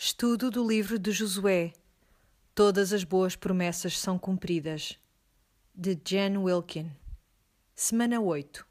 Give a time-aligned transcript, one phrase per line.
[0.00, 1.72] Estudo do livro de Josué.
[2.54, 4.96] Todas as boas promessas são cumpridas.
[5.74, 6.92] De Jen Wilkin.
[7.74, 8.64] Semana 8.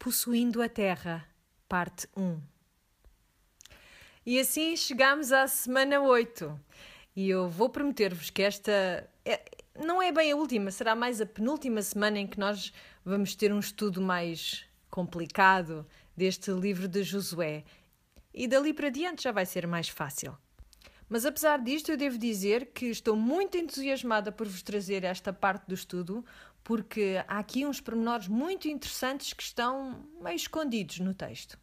[0.00, 1.24] Possuindo a Terra.
[1.68, 2.40] Parte 1.
[4.26, 6.60] E assim chegamos à semana 8.
[7.14, 9.44] E eu vou prometer-vos que esta é,
[9.78, 12.72] não é bem a última, será mais a penúltima semana em que nós
[13.04, 15.86] vamos ter um estudo mais complicado
[16.16, 17.64] deste livro de Josué
[18.32, 20.36] e dali para diante já vai ser mais fácil.
[21.08, 25.66] Mas apesar disto, eu devo dizer que estou muito entusiasmada por vos trazer esta parte
[25.66, 26.24] do estudo,
[26.62, 31.58] porque há aqui uns pormenores muito interessantes que estão meio escondidos no texto.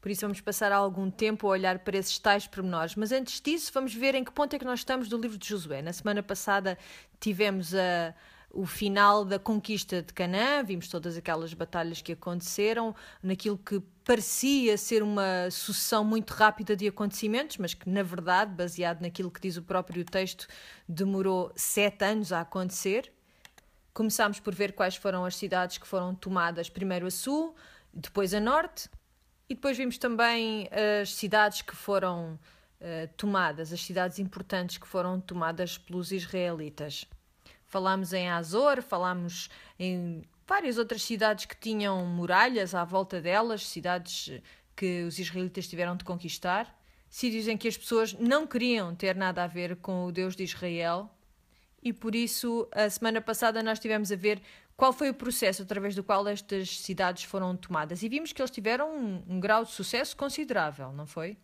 [0.00, 2.94] Por isso vamos passar algum tempo a olhar para esses tais pormenores.
[2.94, 5.48] Mas antes disso, vamos ver em que ponto é que nós estamos do livro de
[5.48, 5.80] Josué.
[5.80, 6.76] Na semana passada
[7.18, 8.14] tivemos a
[8.54, 14.78] o final da conquista de Canaã, vimos todas aquelas batalhas que aconteceram, naquilo que parecia
[14.78, 19.56] ser uma sucessão muito rápida de acontecimentos, mas que, na verdade, baseado naquilo que diz
[19.56, 20.46] o próprio texto,
[20.88, 23.12] demorou sete anos a acontecer.
[23.92, 27.54] Começámos por ver quais foram as cidades que foram tomadas primeiro a sul,
[27.92, 28.88] depois a norte,
[29.48, 30.68] e depois vimos também
[31.00, 32.38] as cidades que foram
[32.80, 37.06] uh, tomadas, as cidades importantes que foram tomadas pelos israelitas.
[37.74, 44.30] Falámos em Azor, falámos em várias outras cidades que tinham muralhas à volta delas, cidades
[44.76, 46.72] que os israelitas tiveram de conquistar,
[47.10, 50.44] sítios em que as pessoas não queriam ter nada a ver com o Deus de
[50.44, 51.10] Israel.
[51.82, 54.40] E por isso, a semana passada, nós tivemos a ver
[54.76, 58.04] qual foi o processo através do qual estas cidades foram tomadas.
[58.04, 61.36] E vimos que eles tiveram um, um grau de sucesso considerável, não foi?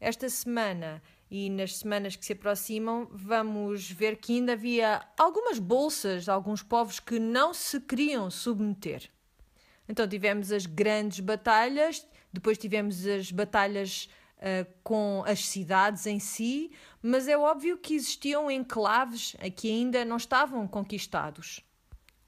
[0.00, 6.24] Esta semana e nas semanas que se aproximam vamos ver que ainda havia algumas bolsas
[6.24, 9.10] de alguns povos que não se queriam submeter.
[9.88, 14.08] Então tivemos as grandes batalhas, depois tivemos as batalhas
[14.38, 16.70] uh, com as cidades em si,
[17.02, 21.64] mas é óbvio que existiam enclaves que ainda não estavam conquistados.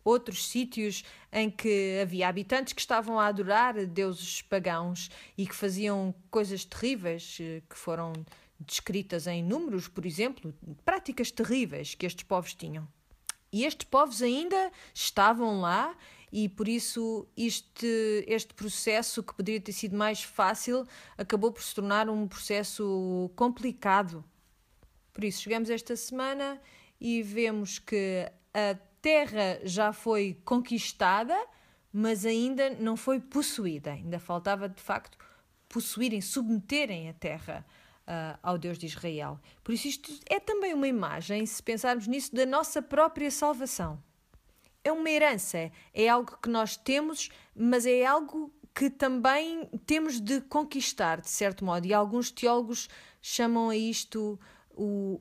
[0.09, 6.15] Outros sítios em que havia habitantes que estavam a adorar deuses pagãos e que faziam
[6.31, 8.15] coisas terríveis eh, que foram
[8.59, 12.89] descritas em números, por exemplo, práticas terríveis que estes povos tinham.
[13.53, 15.95] E estes povos ainda estavam lá
[16.33, 20.87] e por isso este, este processo que poderia ter sido mais fácil
[21.19, 24.25] acabou por se tornar um processo complicado.
[25.13, 26.59] Por isso chegamos esta semana
[26.99, 31.37] e vemos que a terra já foi conquistada,
[31.93, 33.93] mas ainda não foi possuída.
[33.93, 35.17] Ainda faltava de facto
[35.69, 37.65] possuírem, submeterem a terra
[38.09, 39.39] uh, ao Deus de Israel.
[39.63, 44.03] Por isso, isto é também uma imagem, se pensarmos nisso, da nossa própria salvação.
[44.83, 50.41] É uma herança, é algo que nós temos, mas é algo que também temos de
[50.41, 51.87] conquistar, de certo modo.
[51.87, 52.89] E alguns teólogos
[53.21, 54.39] chamam a isto
[54.71, 55.21] o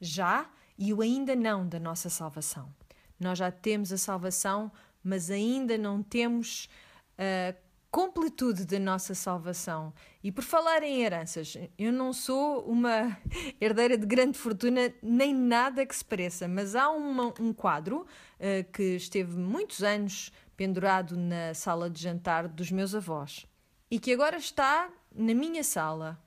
[0.00, 0.48] já
[0.78, 2.72] e o ainda não da nossa salvação.
[3.18, 4.70] Nós já temos a salvação,
[5.02, 6.68] mas ainda não temos
[7.18, 7.56] uh,
[7.90, 9.92] completude da nossa salvação.
[10.22, 13.16] E por falar em heranças, eu não sou uma
[13.60, 18.72] herdeira de grande fortuna, nem nada que se pareça, mas há uma, um quadro uh,
[18.72, 23.46] que esteve muitos anos pendurado na sala de jantar dos meus avós
[23.90, 26.18] e que agora está na minha sala.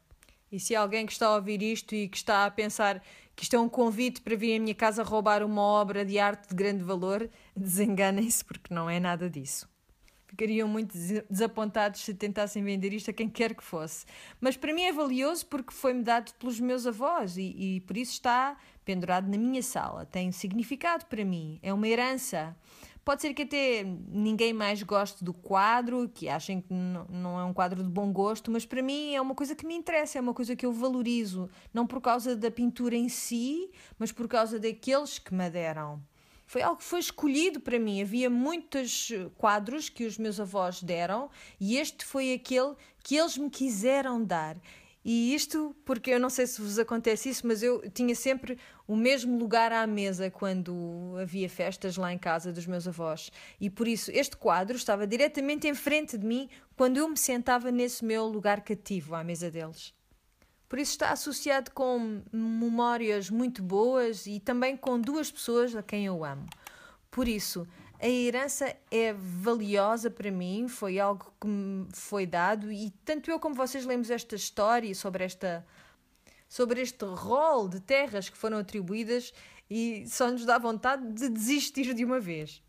[0.51, 3.01] E se alguém que está a ouvir isto e que está a pensar
[3.35, 6.49] que isto é um convite para vir à minha casa roubar uma obra de arte
[6.49, 9.71] de grande valor, desenganem-se, porque não é nada disso
[10.31, 10.97] ficariam muito
[11.29, 14.05] desapontados se tentassem vender isto a quem quer que fosse.
[14.39, 18.13] Mas para mim é valioso porque foi-me dado pelos meus avós e, e, por isso
[18.13, 20.05] está pendurado na minha sala.
[20.05, 22.55] Tem significado para mim, é uma herança.
[23.03, 27.53] Pode ser que até ninguém mais goste do quadro, que achem que não é um
[27.53, 30.33] quadro de bom gosto, mas para mim é uma coisa que me interessa, é uma
[30.33, 35.17] coisa que eu valorizo, não por causa da pintura em si, mas por causa daqueles
[35.17, 36.01] que me deram
[36.51, 38.01] foi algo que foi escolhido para mim.
[38.01, 43.49] Havia muitos quadros que os meus avós deram e este foi aquele que eles me
[43.49, 44.57] quiseram dar.
[45.03, 48.57] E isto porque eu não sei se vos acontece isso, mas eu tinha sempre
[48.87, 53.31] o mesmo lugar à mesa quando havia festas lá em casa dos meus avós.
[53.59, 57.71] E por isso este quadro estava diretamente em frente de mim quando eu me sentava
[57.71, 59.93] nesse meu lugar cativo à mesa deles.
[60.69, 66.05] Por isso está associado com memórias muito boas e também com duas pessoas a quem
[66.05, 66.45] eu amo.
[67.09, 67.67] Por isso,
[68.01, 73.39] a herança é valiosa para mim, foi algo que me foi dado e tanto eu
[73.39, 75.65] como vocês lemos esta história sobre esta
[76.49, 79.31] sobre este rol de terras que foram atribuídas
[79.69, 82.61] e só nos dá vontade de desistir de uma vez.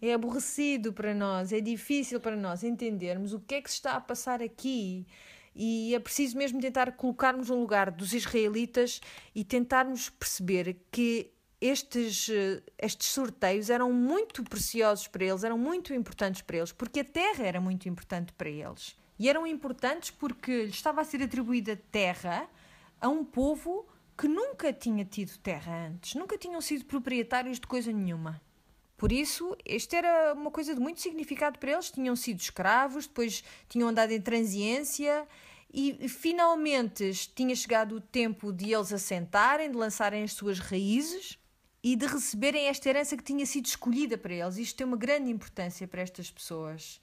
[0.00, 3.94] É aborrecido para nós, é difícil para nós entendermos o que é que se está
[3.94, 5.06] a passar aqui
[5.54, 9.00] E é preciso mesmo tentar colocarmos no lugar dos israelitas
[9.34, 11.33] e tentarmos perceber que
[11.66, 17.00] estes, eh, estes sorteios eram muito preciosos para eles, eram muito importantes para eles, porque
[17.00, 18.94] a terra era muito importante para eles.
[19.18, 22.46] E eram importantes porque lhes estava a ser atribuída terra
[23.00, 27.90] a um povo que nunca tinha tido terra antes, nunca tinham sido proprietários de coisa
[27.90, 28.42] nenhuma.
[28.98, 31.90] Por isso, este era uma coisa de muito significado para eles.
[31.90, 35.26] Tinham sido escravos, depois tinham andado em transiência
[35.72, 41.38] e finalmente tinha chegado o tempo de eles assentarem, de lançarem as suas raízes
[41.84, 44.56] e de receberem esta herança que tinha sido escolhida para eles.
[44.56, 46.98] Isto tem uma grande importância para estas pessoas.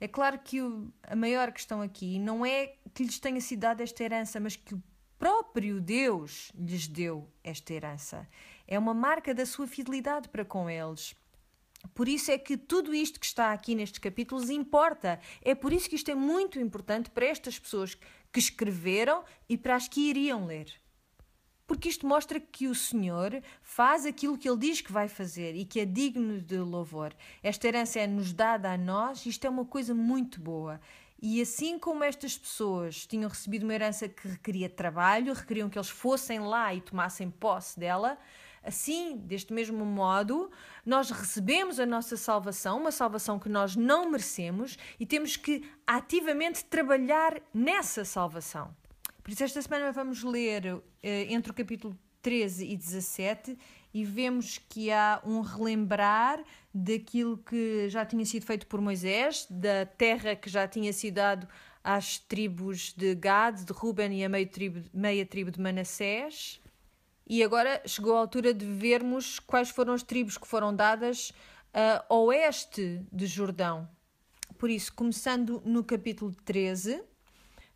[0.00, 3.84] É claro que o, a maior questão aqui não é que lhes tenha sido dada
[3.84, 4.82] esta herança, mas que o
[5.20, 8.28] próprio Deus lhes deu esta herança.
[8.66, 11.14] É uma marca da sua fidelidade para com eles.
[11.94, 15.20] Por isso é que tudo isto que está aqui nestes capítulos importa.
[15.42, 17.96] É por isso que isto é muito importante para estas pessoas
[18.32, 20.83] que escreveram e para as que iriam ler
[21.66, 25.64] porque isto mostra que o Senhor faz aquilo que Ele diz que vai fazer e
[25.64, 27.14] que é digno de louvor.
[27.42, 30.80] Esta herança é-nos dada a nós, isto é uma coisa muito boa.
[31.20, 35.88] E assim como estas pessoas tinham recebido uma herança que requeria trabalho, requeriam que eles
[35.88, 38.18] fossem lá e tomassem posse dela,
[38.62, 40.50] assim, deste mesmo modo,
[40.84, 46.64] nós recebemos a nossa salvação, uma salvação que nós não merecemos, e temos que ativamente
[46.64, 48.74] trabalhar nessa salvação.
[49.24, 53.58] Por isso, esta semana vamos ler uh, entre o capítulo 13 e 17
[53.94, 56.44] e vemos que há um relembrar
[56.74, 61.48] daquilo que já tinha sido feito por Moisés, da terra que já tinha sido dado
[61.82, 66.60] às tribos de Gad, de Ruben e a meia tribo, meia tribo de Manassés.
[67.26, 71.32] E agora chegou a altura de vermos quais foram as tribos que foram dadas
[71.72, 73.88] a uh, oeste de Jordão.
[74.58, 77.02] Por isso, começando no capítulo 13,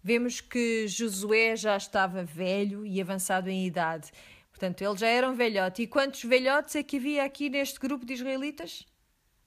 [0.09, 4.11] vemos que Josué já estava velho e avançado em idade.
[4.51, 5.83] Portanto, ele já era um velhote.
[5.83, 8.87] E quantos velhotes é que havia aqui neste grupo de israelitas?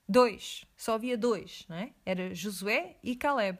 [0.08, 0.64] Dois.
[0.78, 1.90] Só havia dois, não é?
[2.06, 3.58] Era Josué e Caleb.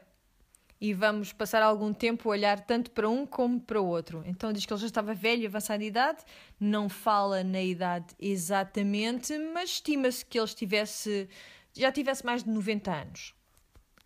[0.80, 4.22] E vamos passar algum tempo a olhar tanto para um como para o outro.
[4.24, 6.22] Então diz que ele já estava velho e avançado em idade,
[6.60, 11.28] não fala na idade exatamente, mas estima-se que ele estivesse,
[11.72, 13.34] já tivesse mais de 90 anos.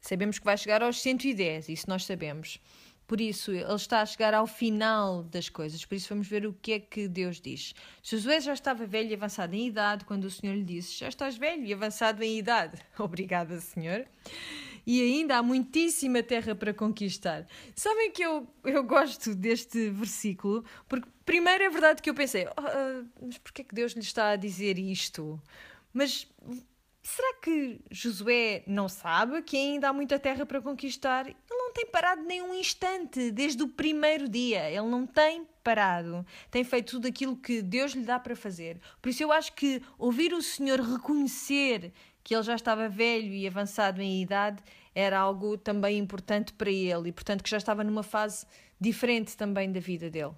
[0.00, 2.58] Sabemos que vai chegar aos 110, isso nós sabemos.
[3.06, 5.84] Por isso, ele está a chegar ao final das coisas.
[5.84, 7.72] Por isso, vamos ver o que é que Deus diz.
[8.02, 11.36] Josué já estava velho e avançado em idade quando o Senhor lhe disse: Já estás
[11.36, 12.80] velho e avançado em idade.
[12.98, 14.06] Obrigada, Senhor.
[14.84, 17.46] E ainda há muitíssima terra para conquistar.
[17.74, 22.60] Sabem que eu, eu gosto deste versículo, porque primeiro é verdade que eu pensei: oh,
[22.60, 25.40] uh, Mas porquê é que Deus lhe está a dizer isto?
[25.92, 26.28] Mas
[27.06, 31.32] Será que Josué não sabe que ainda há muita terra para conquistar?
[31.76, 34.70] Tem parado nem um instante, desde o primeiro dia.
[34.70, 36.24] Ele não tem parado.
[36.50, 38.80] Tem feito tudo aquilo que Deus lhe dá para fazer.
[39.02, 41.92] Por isso eu acho que ouvir o Senhor reconhecer
[42.24, 44.62] que ele já estava velho e avançado em idade
[44.94, 48.46] era algo também importante para ele e, portanto, que já estava numa fase
[48.80, 50.32] diferente também da vida dele.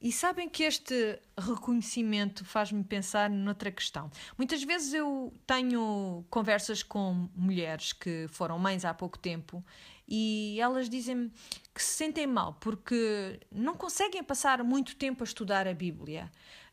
[0.00, 4.10] E sabem que este reconhecimento faz-me pensar noutra questão.
[4.36, 9.64] Muitas vezes eu tenho conversas com mulheres que foram mães há pouco tempo
[10.08, 11.30] e elas dizem-me
[11.74, 16.30] que se sentem mal porque não conseguem passar muito tempo a estudar a Bíblia.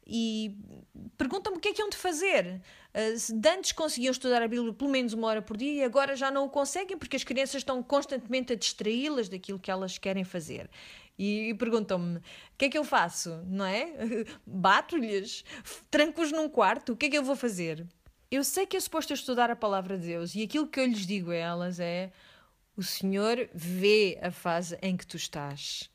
[0.08, 0.56] E
[1.18, 2.62] perguntam-me o que é que hão de fazer.
[2.94, 6.30] Uh, antes conseguiam estudar a Bíblia pelo menos uma hora por dia e agora já
[6.30, 10.70] não o conseguem porque as crianças estão constantemente a distraí-las daquilo que elas querem fazer
[11.18, 12.22] e, perguntam-me: o
[12.58, 13.42] que é que eu faço?
[13.46, 13.88] Não é?
[14.46, 15.44] Bato-lhes,
[15.89, 17.86] tranco-os num quarto, o que é que eu vou fazer?
[18.30, 21.06] Eu sei que é suposto estudar a palavra de Deus e aquilo que eu lhes
[21.06, 22.12] digo a elas é:
[22.77, 25.89] o Senhor vê a fase em que tu estás.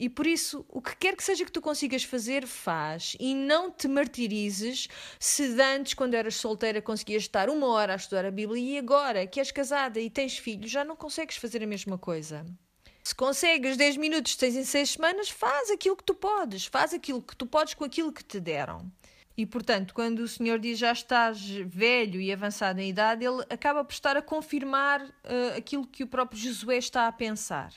[0.00, 3.14] E por isso, o que quer que seja que tu consigas fazer, faz.
[3.20, 4.88] E não te martirizes
[5.18, 9.26] se antes, quando eras solteira, conseguias estar uma hora a estudar a Bíblia e agora
[9.26, 12.46] que és casada e tens filhos, já não consegues fazer a mesma coisa.
[13.04, 17.20] Se consegues 10 minutos, 6 em 6 semanas, faz aquilo que tu podes, faz aquilo
[17.20, 18.90] que tu podes com aquilo que te deram.
[19.36, 23.84] E portanto, quando o Senhor diz já estás velho e avançado em idade, ele acaba
[23.84, 27.72] por estar a confirmar uh, aquilo que o próprio Josué está a pensar.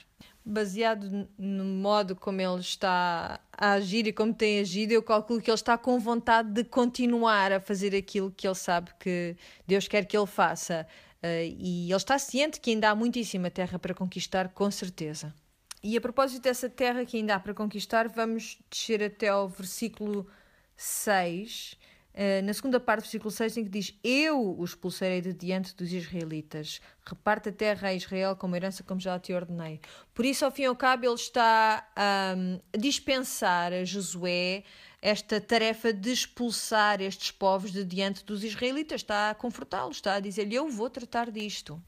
[0.45, 5.49] Baseado no modo como ele está a agir e como tem agido, eu calculo que
[5.49, 10.05] ele está com vontade de continuar a fazer aquilo que ele sabe que Deus quer
[10.05, 10.85] que ele faça.
[11.23, 15.33] Uh, e ele está ciente que ainda há muitíssima terra para conquistar, com certeza.
[15.81, 20.27] E a propósito dessa terra que ainda há para conquistar, vamos descer até ao versículo
[20.75, 21.77] 6
[22.13, 25.75] Uh, na segunda parte do versículo 6, em que diz: Eu os expulsarei de diante
[25.75, 29.81] dos israelitas, reparte a terra a Israel como herança, como já te ordenei.
[30.13, 32.35] Por isso, ao fim e ao cabo, ele está a
[32.77, 34.63] dispensar a Josué
[35.01, 40.19] esta tarefa de expulsar estes povos de diante dos israelitas, está a confortá-los, está a
[40.19, 41.81] dizer-lhe: Eu vou tratar disto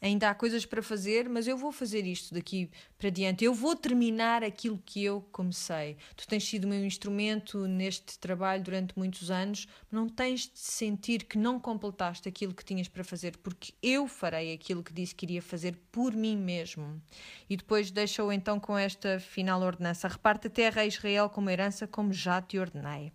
[0.00, 3.44] ainda há coisas para fazer, mas eu vou fazer isto daqui para diante.
[3.44, 5.96] Eu vou terminar aquilo que eu comecei.
[6.16, 11.36] Tu tens sido meu instrumento neste trabalho durante muitos anos, não tens de sentir que
[11.36, 15.42] não completaste aquilo que tinhas para fazer, porque eu farei aquilo que disse que iria
[15.42, 17.00] fazer por mim mesmo.
[17.48, 21.86] E depois deixa-o então com esta final ordenança: reparte a terra a Israel como herança,
[21.86, 23.12] como já te ordenei.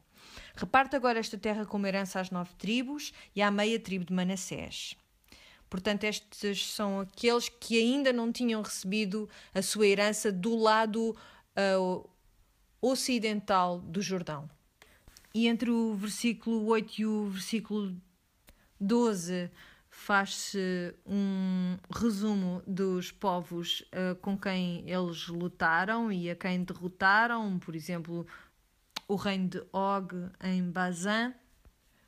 [0.56, 4.96] Reparte agora esta terra como herança às nove tribos e à meia tribo de Manassés.
[5.76, 12.10] Portanto, estes são aqueles que ainda não tinham recebido a sua herança do lado uh,
[12.82, 14.50] ocidental do Jordão.
[15.34, 17.94] E entre o versículo 8 e o versículo
[18.80, 19.52] 12
[19.90, 27.76] faz-se um resumo dos povos uh, com quem eles lutaram e a quem derrotaram, por
[27.76, 28.26] exemplo,
[29.10, 31.34] o reino de Og em Bazan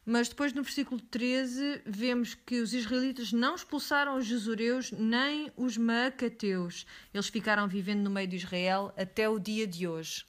[0.09, 5.75] mas depois no versículo 13 vemos que os israelitas não expulsaram os jesureus nem os
[5.75, 6.85] maacateus.
[7.13, 10.25] Eles ficaram vivendo no meio de Israel até o dia de hoje.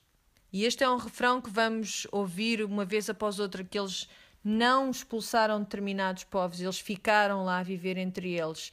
[0.53, 4.09] E este é um refrão que vamos ouvir uma vez após outra, que eles
[4.43, 8.73] não expulsaram determinados povos, eles ficaram lá a viver entre eles.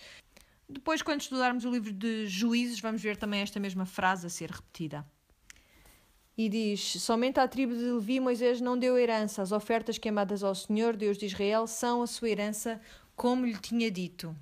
[0.67, 4.49] Depois, quando estudarmos o livro de Juízes, vamos ver também esta mesma frase a ser
[4.49, 5.05] repetida
[6.37, 9.41] e diz: Somente à tribo de Levi Moisés não deu herança.
[9.41, 12.81] As ofertas queimadas ao Senhor, Deus de Israel, são a sua herança,
[13.15, 14.35] como lhe tinha dito.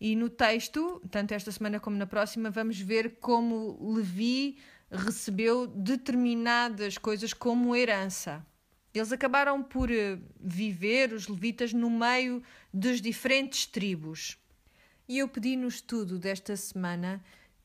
[0.00, 4.58] E no texto, tanto esta semana como na próxima, vamos ver como Levi
[4.90, 8.44] recebeu determinadas coisas como herança.
[8.92, 12.42] Eles acabaram por eh, viver, os levitas, no meio
[12.74, 14.36] das diferentes tribos.
[15.06, 17.22] E eu pedi no estudo desta semana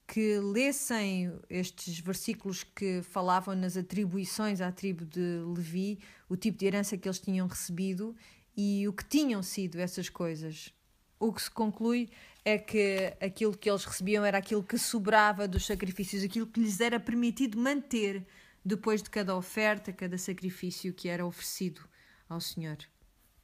[0.07, 6.65] que lessem estes versículos que falavam nas atribuições à tribo de Levi, o tipo de
[6.65, 8.15] herança que eles tinham recebido
[8.55, 10.73] e o que tinham sido essas coisas.
[11.19, 12.09] O que se conclui
[12.43, 16.79] é que aquilo que eles recebiam era aquilo que sobrava dos sacrifícios, aquilo que lhes
[16.79, 18.25] era permitido manter
[18.63, 21.81] depois de cada oferta, cada sacrifício que era oferecido
[22.29, 22.77] ao Senhor.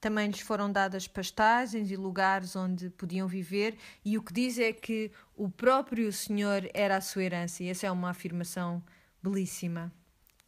[0.01, 4.74] Também lhes foram dadas pastagens e lugares onde podiam viver, e o que diz é
[4.74, 8.84] que o próprio Senhor era a sua herança, e essa é uma afirmação
[9.22, 9.93] belíssima.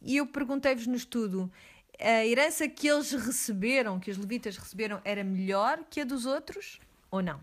[0.02, 1.48] E eu perguntei-vos no estudo:
[2.00, 6.80] a herança que eles receberam, que os levitas receberam, era melhor que a dos outros
[7.08, 7.40] ou não?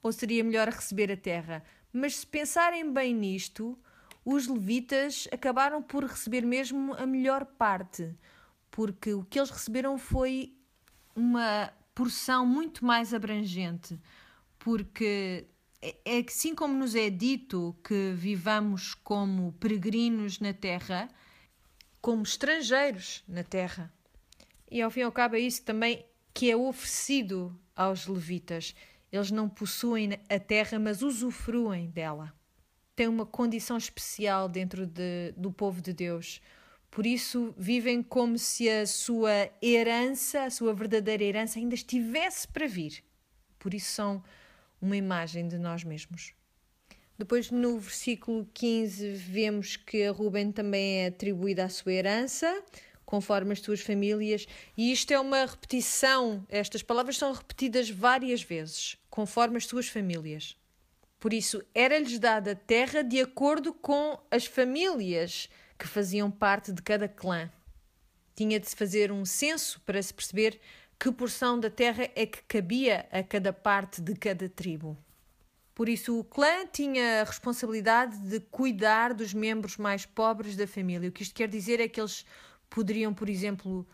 [0.00, 1.64] Ou seria melhor receber a terra?
[1.92, 3.76] Mas se pensarem bem nisto,
[4.24, 8.14] os levitas acabaram por receber mesmo a melhor parte,
[8.70, 10.54] porque o que eles receberam foi
[11.20, 14.00] uma porção muito mais abrangente,
[14.58, 15.46] porque
[15.82, 21.08] é, é assim como nos é dito que vivamos como peregrinos na terra,
[22.00, 23.92] como estrangeiros na terra.
[24.70, 28.74] E ao fim e ao cabo é isso também que é oferecido aos levitas.
[29.12, 32.32] Eles não possuem a terra, mas usufruem dela.
[32.96, 36.40] Tem uma condição especial dentro de, do povo de Deus
[36.90, 42.66] por isso vivem como se a sua herança, a sua verdadeira herança, ainda estivesse para
[42.66, 43.04] vir.
[43.58, 44.22] Por isso são
[44.82, 46.34] uma imagem de nós mesmos.
[47.16, 52.62] Depois, no versículo 15, vemos que a Ruben também é atribuída a sua herança,
[53.04, 58.96] conforme as suas famílias, e isto é uma repetição, estas palavras são repetidas várias vezes,
[59.10, 60.56] conforme as suas famílias.
[61.18, 65.50] Por isso, era-lhes dada terra de acordo com as famílias
[65.80, 67.50] que faziam parte de cada clã.
[68.34, 70.60] Tinha de se fazer um censo para se perceber
[70.98, 74.98] que porção da terra é que cabia a cada parte de cada tribo.
[75.74, 81.08] Por isso, o clã tinha a responsabilidade de cuidar dos membros mais pobres da família.
[81.08, 82.26] O que isto quer dizer é que eles
[82.68, 83.88] poderiam, por exemplo,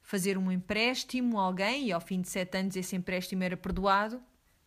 [0.00, 4.22] fazer um empréstimo a alguém e ao fim de sete anos esse empréstimo era perdoado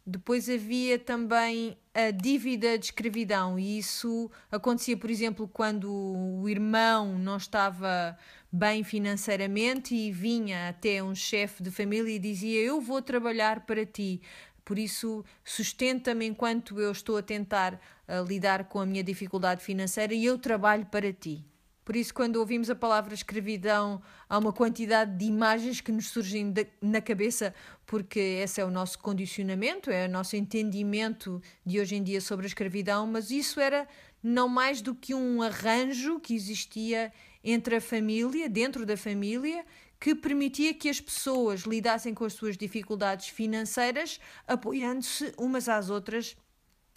[0.06, 7.18] depois havia também a dívida de escravidão, e isso acontecia, por exemplo, quando o irmão
[7.18, 8.18] não estava
[8.52, 13.86] bem financeiramente e vinha até um chefe de família e dizia: Eu vou trabalhar para
[13.86, 14.22] ti,
[14.66, 20.14] por isso sustenta-me enquanto eu estou a tentar uh, lidar com a minha dificuldade financeira
[20.14, 21.49] e eu trabalho para ti.
[21.90, 26.52] Por isso, quando ouvimos a palavra escravidão, há uma quantidade de imagens que nos surgem
[26.52, 27.52] de, na cabeça,
[27.84, 32.46] porque esse é o nosso condicionamento, é o nosso entendimento de hoje em dia sobre
[32.46, 33.88] a escravidão, mas isso era
[34.22, 37.12] não mais do que um arranjo que existia
[37.44, 39.66] entre a família, dentro da família,
[40.00, 46.38] que permitia que as pessoas lidassem com as suas dificuldades financeiras, apoiando-se umas às outras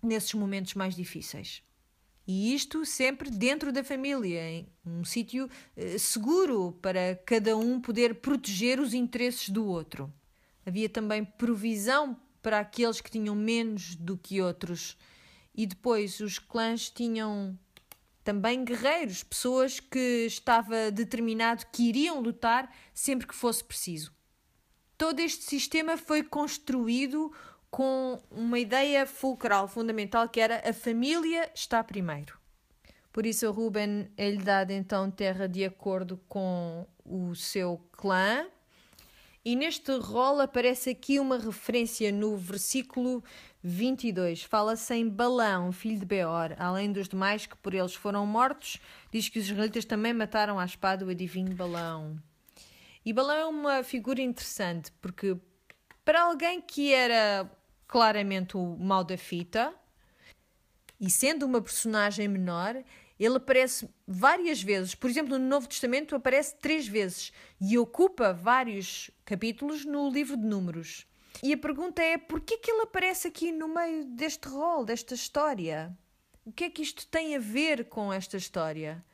[0.02, 1.62] nesses momentos mais difíceis.
[2.26, 8.16] E isto sempre dentro da família, em um sítio eh, seguro para cada um poder
[8.16, 10.12] proteger os interesses do outro.
[10.64, 14.96] Havia também provisão para aqueles que tinham menos do que outros.
[15.54, 17.58] E depois os clãs tinham
[18.22, 24.12] também guerreiros, pessoas que estava determinado que iriam lutar sempre que fosse preciso.
[24.96, 27.32] Todo este sistema foi construído
[27.72, 32.38] com uma ideia fulcral, fundamental, que era a família está primeiro.
[33.10, 38.46] Por isso, Ruben é-lhe dado então terra de acordo com o seu clã.
[39.42, 43.24] E neste rol aparece aqui uma referência no versículo
[43.62, 44.42] 22.
[44.42, 48.78] Fala-se em Balão, filho de Beor, além dos demais que por eles foram mortos.
[49.10, 52.18] Diz que os israelitas também mataram à espada o adivinho Balão.
[53.02, 55.38] E Balão é uma figura interessante, porque
[56.04, 57.50] para alguém que era
[57.92, 59.74] claramente o mal da fita.
[60.98, 62.82] E sendo uma personagem menor,
[63.20, 64.94] ele aparece várias vezes.
[64.94, 70.46] Por exemplo, no Novo Testamento aparece três vezes e ocupa vários capítulos no livro de
[70.46, 71.06] Números.
[71.42, 75.14] E a pergunta é: por que que ele aparece aqui no meio deste rol, desta
[75.14, 75.94] história?
[76.46, 79.04] O que é que isto tem a ver com esta história?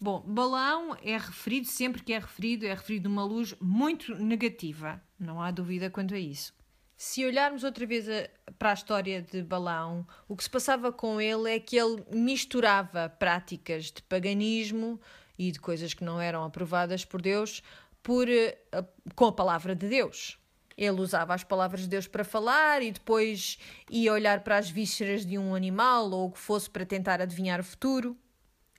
[0.00, 5.00] Bom, Balão é referido, sempre que é referido, é referido numa luz muito negativa.
[5.16, 6.58] Não há dúvida quanto a isso.
[7.02, 8.28] Se olharmos outra vez a,
[8.58, 13.08] para a história de Balão, o que se passava com ele é que ele misturava
[13.08, 15.00] práticas de paganismo
[15.38, 17.62] e de coisas que não eram aprovadas por Deus
[18.02, 18.58] por, eh,
[19.14, 20.38] com a palavra de Deus.
[20.76, 23.56] Ele usava as palavras de Deus para falar e depois
[23.88, 27.60] ia olhar para as vísceras de um animal ou o que fosse para tentar adivinhar
[27.60, 28.14] o futuro.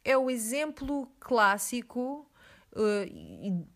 [0.06, 2.31] É o exemplo clássico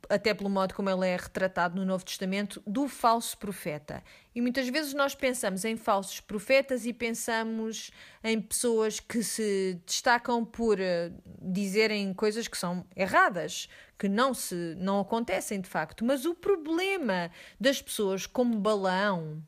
[0.09, 4.01] até pelo modo como ele é retratado no Novo Testamento, do falso profeta.
[4.33, 7.91] E muitas vezes nós pensamos em falsos profetas e pensamos
[8.23, 13.67] em pessoas que se destacam por uh, dizerem coisas que são erradas,
[13.99, 16.05] que não se não acontecem de facto.
[16.05, 17.29] Mas o problema
[17.59, 19.43] das pessoas como Balão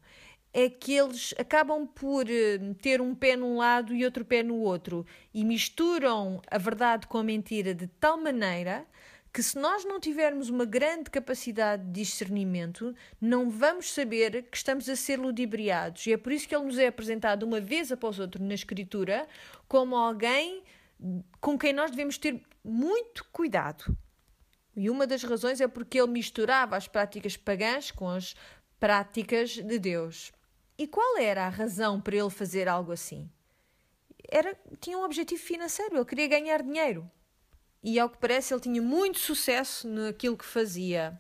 [0.54, 4.56] é que eles acabam por uh, ter um pé num lado e outro pé no
[4.56, 8.86] outro e misturam a verdade com a mentira de tal maneira
[9.34, 14.90] que se nós não tivermos uma grande capacidade de discernimento, não vamos saber que estamos
[14.90, 16.08] a ser ludibriados.
[16.08, 19.28] E é por isso que ele nos é apresentado uma vez após outra na Escritura
[19.68, 20.64] como alguém
[21.40, 23.96] com quem nós devemos ter muito cuidado.
[24.76, 28.36] E uma das razões é porque ele misturava as práticas pagãs com as
[28.80, 30.32] práticas de Deus.
[30.78, 33.30] E qual era a razão para ele fazer algo assim?
[34.30, 37.10] Era, tinha um objetivo financeiro, ele queria ganhar dinheiro
[37.88, 41.18] e, ao que parece, ele tinha muito sucesso naquilo que fazia.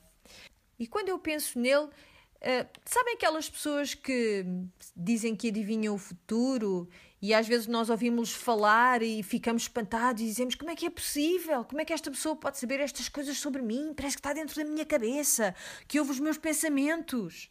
[0.77, 4.45] E quando eu penso nele, uh, sabem aquelas pessoas que
[4.93, 6.89] dizem que adivinham o futuro
[7.21, 10.89] e às vezes nós ouvimos falar e ficamos espantados e dizemos como é que é
[10.89, 11.63] possível?
[11.63, 13.93] Como é que esta pessoa pode saber estas coisas sobre mim?
[13.95, 15.55] Parece que está dentro da minha cabeça,
[15.87, 17.49] que ouve os meus pensamentos.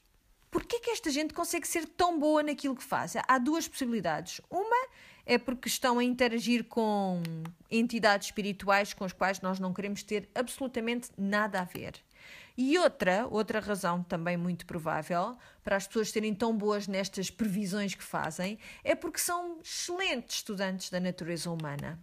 [0.50, 3.14] Por que é que esta gente consegue ser tão boa naquilo que faz?
[3.26, 4.42] Há duas possibilidades.
[4.50, 4.88] Uma
[5.26, 7.20] é porque estão a interagir com
[7.68, 11.94] entidades espirituais com as quais nós não queremos ter absolutamente nada a ver.
[12.56, 17.94] E outra, outra razão também muito provável para as pessoas serem tão boas nestas previsões
[17.94, 22.00] que fazem é porque são excelentes estudantes da natureza humana.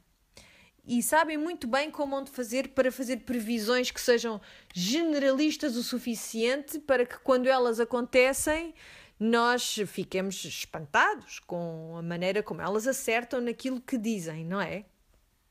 [0.86, 4.40] E sabem muito bem como onde fazer para fazer previsões que sejam
[4.74, 8.76] generalistas o suficiente para que quando elas acontecem
[9.20, 14.86] nós fiquemos espantados com a maneira como elas acertam naquilo que dizem, não é?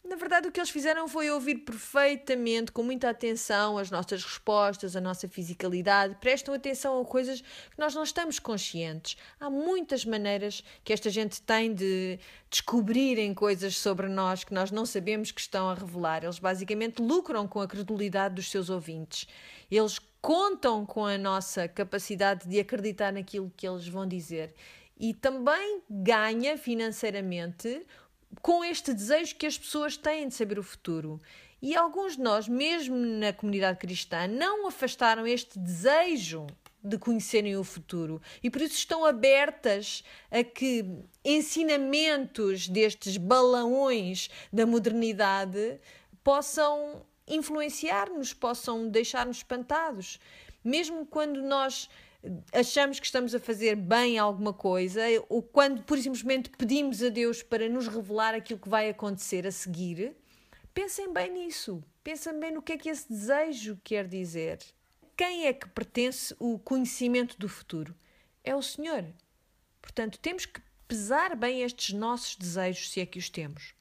[0.04, 4.96] Na verdade, o que eles fizeram foi ouvir perfeitamente, com muita atenção, as nossas respostas,
[4.96, 6.16] a nossa fisicalidade.
[6.20, 9.16] Prestam atenção a coisas que nós não estamos conscientes.
[9.38, 12.18] Há muitas maneiras que esta gente tem de
[12.50, 16.24] descobrirem coisas sobre nós que nós não sabemos que estão a revelar.
[16.24, 19.28] Eles basicamente lucram com a credulidade dos seus ouvintes.
[19.70, 24.54] Eles contam com a nossa capacidade de acreditar naquilo que eles vão dizer.
[24.96, 27.84] E também ganha financeiramente
[28.40, 31.20] com este desejo que as pessoas têm de saber o futuro.
[31.60, 36.46] E alguns de nós, mesmo na comunidade cristã, não afastaram este desejo
[36.82, 40.84] de conhecerem o futuro e por isso estão abertas a que
[41.24, 45.78] ensinamentos destes balões da modernidade
[46.24, 50.18] possam influenciar-nos, possam deixar-nos espantados.
[50.64, 51.88] Mesmo quando nós
[52.52, 57.42] achamos que estamos a fazer bem alguma coisa, ou quando por simplesmente pedimos a Deus
[57.42, 60.14] para nos revelar aquilo que vai acontecer a seguir,
[60.72, 61.82] pensem bem nisso.
[62.04, 64.58] Pensem bem no que é que esse desejo quer dizer.
[65.16, 67.94] quem é que pertence o conhecimento do futuro?
[68.42, 69.04] É o Senhor.
[69.80, 73.74] Portanto, temos que pesar bem estes nossos desejos, se é que os temos.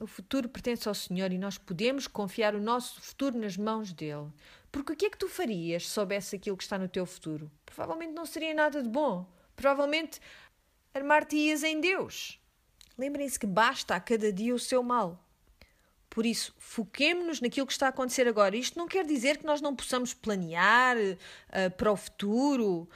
[0.00, 4.28] O futuro pertence ao Senhor e nós podemos confiar o nosso futuro nas mãos dele.
[4.70, 7.50] Porque o que é que tu farias se soubesse aquilo que está no teu futuro?
[7.66, 9.26] Provavelmente não seria nada de bom.
[9.56, 10.20] Provavelmente
[10.94, 12.40] armar-te-ias em Deus.
[12.96, 15.24] Lembrem-se que basta a cada dia o seu mal.
[16.08, 18.56] Por isso, foquemos-nos naquilo que está a acontecer agora.
[18.56, 22.88] Isto não quer dizer que nós não possamos planear uh, para o futuro.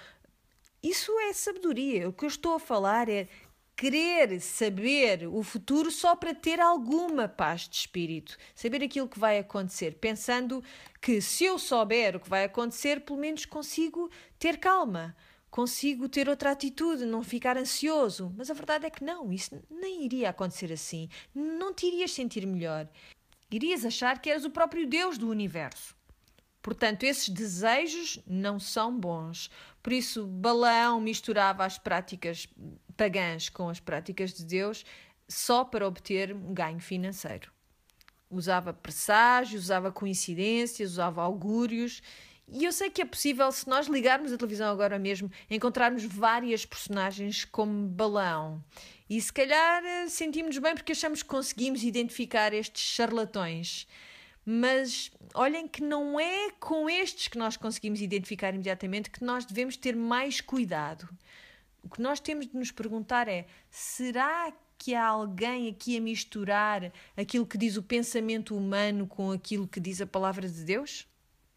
[0.83, 2.09] Isso é sabedoria.
[2.09, 3.29] O que eu estou a falar é
[3.77, 9.39] querer saber o futuro só para ter alguma paz de espírito, saber aquilo que vai
[9.39, 10.63] acontecer, pensando
[11.01, 15.17] que se eu souber o que vai acontecer, pelo menos consigo ter calma
[15.53, 18.33] consigo ter outra atitude, não ficar ansioso.
[18.39, 21.11] Mas a verdade é que não, isso nem iria acontecer assim.
[21.35, 22.89] Não te irias sentir melhor.
[23.51, 25.95] Irias achar que eras o próprio Deus do universo.
[26.63, 29.51] Portanto, esses desejos não são bons.
[29.83, 32.49] Por isso, Balaão misturava as práticas
[32.97, 34.85] pagãs com as práticas de Deus
[35.29, 37.51] só para obter um ganho financeiro.
[38.31, 42.03] Usava presságios, usava coincidências, usava augúrios
[42.55, 46.67] e eu sei que é possível, se nós ligarmos a televisão agora mesmo, encontrarmos várias
[46.67, 48.63] personagens como balão.
[49.09, 53.87] E se calhar eh, sentimos bem porque achamos que conseguimos identificar estes charlatões.
[54.45, 59.77] Mas olhem que não é com estes que nós conseguimos identificar imediatamente que nós devemos
[59.77, 61.09] ter mais cuidado.
[61.83, 66.93] O que nós temos de nos perguntar é: será que há alguém aqui a misturar
[67.17, 71.07] aquilo que diz o pensamento humano com aquilo que diz a palavra de Deus?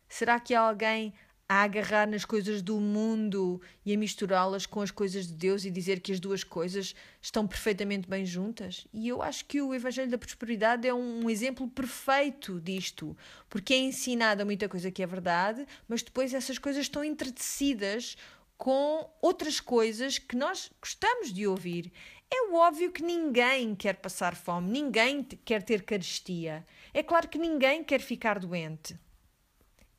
[0.07, 1.13] Será que há alguém
[1.47, 5.69] a agarrar nas coisas do mundo e a misturá-las com as coisas de Deus e
[5.69, 8.87] dizer que as duas coisas estão perfeitamente bem juntas?
[8.91, 13.15] E eu acho que o Evangelho da Prosperidade é um exemplo perfeito disto,
[13.47, 18.17] porque é ensinada muita coisa que é verdade, mas depois essas coisas estão entretecidas
[18.57, 21.91] com outras coisas que nós gostamos de ouvir.
[22.31, 26.65] É óbvio que ninguém quer passar fome, ninguém quer ter carestia.
[26.91, 28.97] É claro que ninguém quer ficar doente.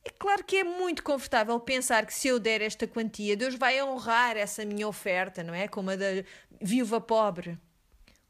[0.07, 3.83] É claro que é muito confortável pensar que se eu der esta quantia, Deus vai
[3.83, 5.67] honrar essa minha oferta, não é?
[5.67, 6.23] Como a da
[6.61, 7.59] viúva pobre.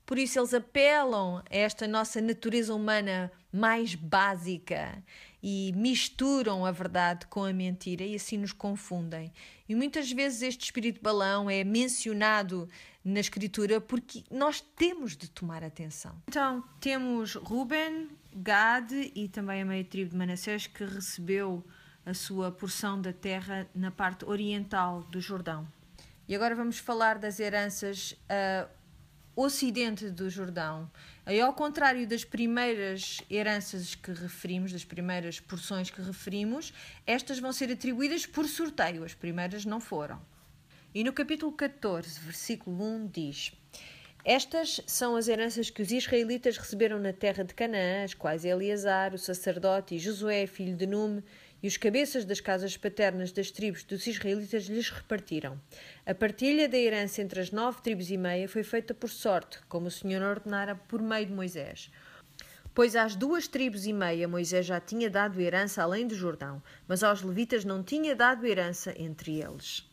[0.04, 5.04] Por isso eles apelam a esta nossa natureza humana mais básica
[5.44, 9.32] e misturam a verdade com a mentira e assim nos confundem.
[9.70, 12.68] E muitas vezes este espírito balão é mencionado
[13.06, 16.16] na escritura porque nós temos de tomar atenção.
[16.28, 21.66] Então, temos Ruben, Gad e também a meia tribo de Manassés que recebeu
[22.06, 25.68] a sua porção da terra na parte oriental do Jordão.
[26.28, 28.70] E agora vamos falar das heranças uh,
[29.36, 30.90] ocidente do Jordão.
[31.26, 36.74] Aí, ao contrário das primeiras heranças que referimos, das primeiras porções que referimos,
[37.06, 40.22] estas vão ser atribuídas por sorteio, as primeiras não foram.
[40.94, 43.52] E no capítulo 14, versículo 1 diz:
[44.30, 49.14] Estas são as heranças que os israelitas receberam na terra de Canaã, as quais Eleazar,
[49.14, 51.24] o sacerdote, e Josué, filho de Nume,
[51.64, 55.58] e os cabeças das casas paternas das tribos dos israelitas lhes repartiram.
[56.06, 59.88] A partilha da herança entre as nove tribos e meia foi feita por sorte, como
[59.88, 61.90] o Senhor ordenara por meio de Moisés.
[62.76, 67.02] Pois às duas tribos e meia Moisés já tinha dado herança além do Jordão, mas
[67.02, 69.90] aos levitas não tinha dado herança entre eles.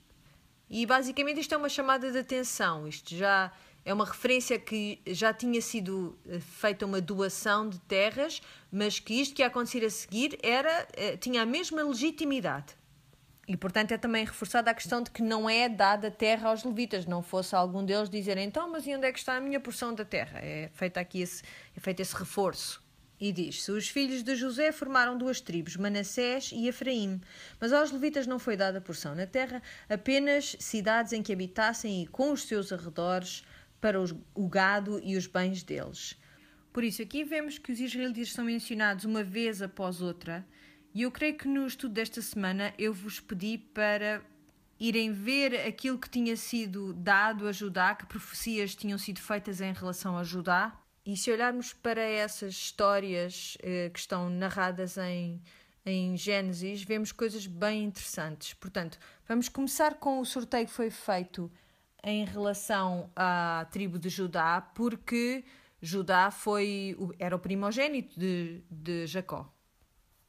[0.68, 3.52] E basicamente isto é uma chamada de atenção, isto já
[3.84, 8.40] é uma referência que já tinha sido eh, feita uma doação de terras,
[8.72, 12.74] mas que isto que ia acontecer a seguir era, eh, tinha a mesma legitimidade.
[13.46, 17.04] E, portanto, é também reforçada a questão de que não é dada terra aos levitas,
[17.04, 19.94] não fosse algum deles dizer então, mas e onde é que está a minha porção
[19.94, 20.38] da terra?
[20.40, 21.42] É feito aqui esse,
[21.76, 22.82] é feito esse reforço.
[23.20, 27.20] E diz-se: Os filhos de José formaram duas tribos, Manassés e Efraim.
[27.60, 32.06] Mas aos levitas não foi dada porção na terra, apenas cidades em que habitassem e
[32.06, 33.44] com os seus arredores,
[33.84, 36.18] para os, o gado e os bens deles.
[36.72, 40.42] Por isso, aqui vemos que os israelitas são mencionados uma vez após outra,
[40.94, 44.22] e eu creio que no estudo desta semana eu vos pedi para
[44.80, 49.74] irem ver aquilo que tinha sido dado a Judá, que profecias tinham sido feitas em
[49.74, 50.74] relação a Judá.
[51.04, 55.42] E se olharmos para essas histórias eh, que estão narradas em,
[55.84, 58.54] em Gênesis, vemos coisas bem interessantes.
[58.54, 61.52] Portanto, vamos começar com o sorteio que foi feito
[62.04, 65.42] em relação à tribo de Judá, porque
[65.80, 69.50] Judá foi, era o primogênito de, de Jacó.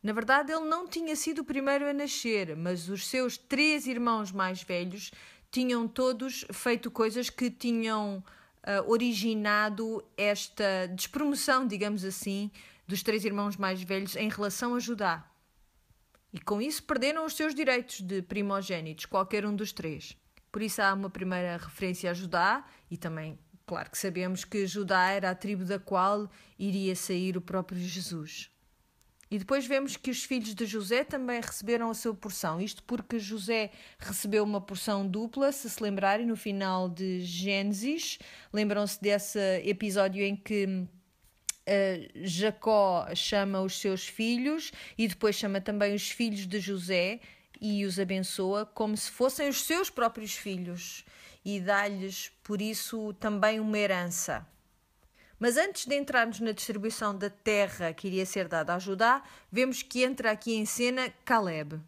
[0.02, 4.32] Na verdade, ele não tinha sido o primeiro a nascer, mas os seus três irmãos
[4.32, 5.12] mais velhos
[5.52, 8.24] tinham todos feito coisas que tinham
[8.66, 12.52] uh, originado esta despromoção, digamos assim,
[12.88, 15.30] dos três irmãos mais velhos em relação a Judá.
[16.32, 20.16] E com isso perderam os seus direitos de primogênitos, qualquer um dos três.
[20.56, 25.10] Por isso há uma primeira referência a Judá e também, claro que sabemos que Judá
[25.10, 28.50] era a tribo da qual iria sair o próprio Jesus.
[29.30, 32.62] E depois vemos que os filhos de José também receberam a sua porção.
[32.62, 38.18] Isto porque José recebeu uma porção dupla, se se lembrarem, no final de Gênesis.
[38.54, 40.88] Lembram-se desse episódio em que
[41.68, 47.20] uh, Jacó chama os seus filhos e depois chama também os filhos de José
[47.62, 51.06] e os abençoa como se fossem os seus próprios filhos
[51.44, 54.46] e dá-lhes, por isso, também uma herança.
[55.40, 59.84] Mas antes de entrarmos na distribuição da terra que iria ser dada a Judá, vemos
[59.84, 61.80] que entra aqui em cena Caleb.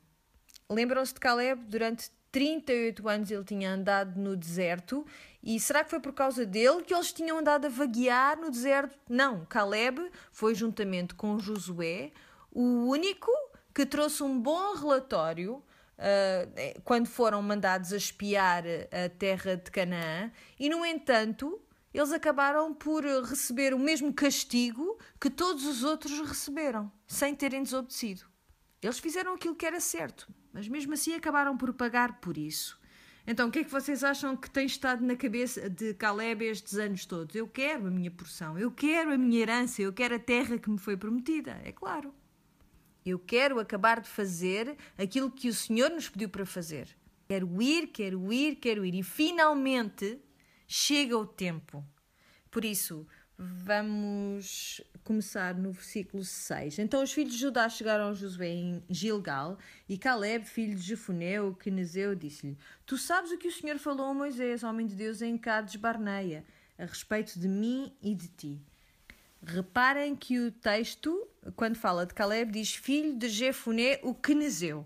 [0.70, 1.64] Lembram-se de Caleb?
[1.64, 5.06] Durante 38 anos ele tinha andado no deserto
[5.42, 8.98] e será que foi por causa dele que eles tinham andado a vaguear no deserto?
[9.10, 12.12] Não, Caleb foi juntamente com Josué
[12.52, 13.32] o único
[13.78, 15.58] que trouxe um bom relatório
[16.00, 21.62] uh, quando foram mandados a espiar a terra de Canaã e, no entanto,
[21.94, 28.26] eles acabaram por receber o mesmo castigo que todos os outros receberam, sem terem desobedecido.
[28.82, 32.80] Eles fizeram aquilo que era certo, mas mesmo assim acabaram por pagar por isso.
[33.28, 36.80] Então, o que é que vocês acham que tem estado na cabeça de Caleb estes
[36.80, 37.36] anos todos?
[37.36, 40.68] Eu quero a minha porção, eu quero a minha herança, eu quero a terra que
[40.68, 42.12] me foi prometida, é claro.
[43.10, 46.90] Eu quero acabar de fazer aquilo que o Senhor nos pediu para fazer.
[47.26, 48.96] Quero ir, quero ir, quero ir.
[48.96, 50.20] E finalmente
[50.68, 51.86] chega o tempo.
[52.52, 56.80] Por isso, vamos começar no versículo 6.
[56.80, 61.42] Então os filhos de Judá chegaram a Josué em Gilgal, e Caleb, filho de Jefuné,
[61.42, 65.22] o quenezeu, disse-lhe: Tu sabes o que o Senhor falou a Moisés, homem de Deus,
[65.22, 66.44] em Cades Barneia,
[66.78, 68.62] a respeito de mim e de ti.
[69.44, 74.86] Reparem que o texto, quando fala de Caleb, diz filho de Jefuné, o quenezeu.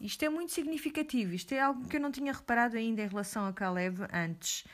[0.00, 3.46] Isto é muito significativo, isto é algo que eu não tinha reparado ainda em relação
[3.46, 4.64] a Caleb antes.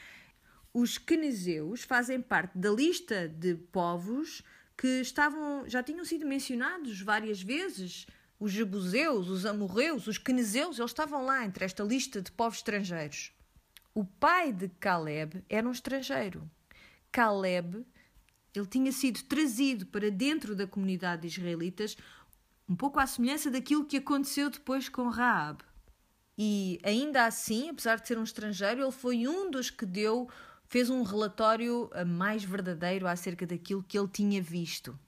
[0.73, 4.43] Os quenezeus fazem parte da lista de povos
[4.77, 8.07] que estavam, já tinham sido mencionados várias vezes.
[8.41, 13.33] Os jebuseus, os amorreus, os quenezeus, eles estavam lá entre esta lista de povos estrangeiros.
[13.93, 16.49] O pai de Caleb era um estrangeiro.
[17.11, 17.85] Caleb,
[18.59, 21.97] ele tinha sido trazido para dentro da comunidade de israelitas,
[22.69, 25.63] um pouco à semelhança daquilo que aconteceu depois com Raab.
[26.37, 30.29] E ainda assim, apesar de ser um estrangeiro, ele foi um dos que deu
[30.69, 34.99] fez um relatório eh, mais verdadeiro acerca daquilo que ele tinha visto.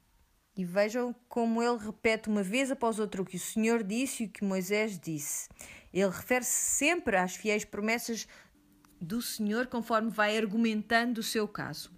[0.56, 4.26] E vejam como ele repete uma vez após outra o que o Senhor disse e
[4.26, 5.48] o que Moisés disse.
[5.92, 8.26] Ele refere-se sempre às fiéis promessas
[9.00, 11.92] do Senhor conforme vai argumentando o seu caso.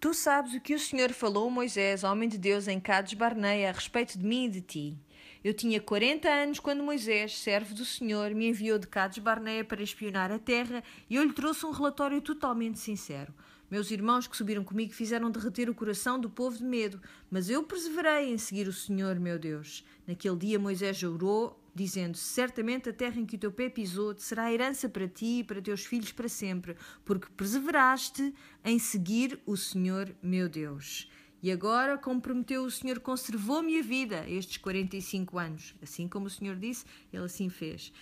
[0.00, 3.68] Tu sabes o que o Senhor falou a Moisés, homem de Deus, em Cades Barneia,
[3.68, 4.96] a respeito de mim e de ti.
[5.44, 9.82] Eu tinha 40 anos quando Moisés, servo do Senhor, me enviou de Cades Barneia para
[9.82, 13.34] espionar a terra e eu lhe trouxe um relatório totalmente sincero.
[13.70, 16.98] Meus irmãos que subiram comigo fizeram derreter o coração do povo de medo,
[17.30, 19.84] mas eu perseverei em seguir o Senhor, meu Deus.
[20.06, 24.52] Naquele dia Moisés jurou, dizendo: Certamente a terra em que o teu pé pisou será
[24.52, 30.14] herança para ti e para teus filhos para sempre, porque perseveraste em seguir o Senhor,
[30.22, 31.08] meu Deus.
[31.42, 35.74] E agora, como prometeu, o Senhor conservou-me a vida estes 45 anos.
[35.82, 37.92] Assim como o Senhor disse, ele assim fez.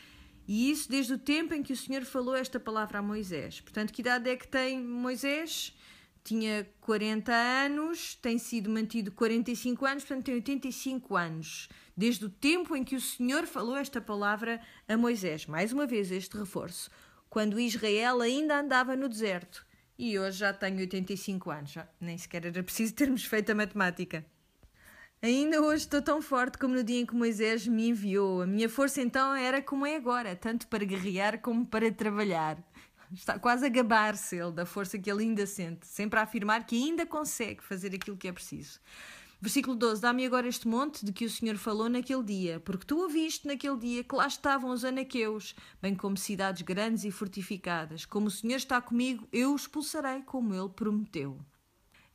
[0.47, 3.61] E isso desde o tempo em que o Senhor falou esta palavra a Moisés.
[3.61, 5.77] Portanto, que idade é que tem Moisés?
[6.25, 11.69] Tinha 40 anos, tem sido mantido 45 anos, portanto tem 85 anos.
[11.99, 15.47] Desde o tempo em que o Senhor falou esta palavra a Moisés.
[15.47, 16.89] Mais uma vez, este reforço.
[17.29, 19.67] Quando Israel ainda andava no deserto
[19.99, 21.73] e hoje já tenho 85 anos.
[21.73, 24.25] Já nem sequer era preciso termos feito a matemática.
[25.21, 28.43] Ainda hoje estou tão forte como no dia em que Moisés me enviou.
[28.43, 32.63] A minha força então era como é agora, tanto para guerrear como para trabalhar.
[33.13, 36.77] Está quase a gabar-se ele da força que ele ainda sente, sempre a afirmar que
[36.77, 38.79] ainda consegue fazer aquilo que é preciso.
[39.41, 42.99] Versículo 12: Dá-me agora este monte de que o Senhor falou naquele dia, porque tu
[42.99, 48.05] ouviste naquele dia que lá estavam os anaqueus, bem como cidades grandes e fortificadas.
[48.05, 51.39] Como o Senhor está comigo, eu os expulsarei, como ele prometeu.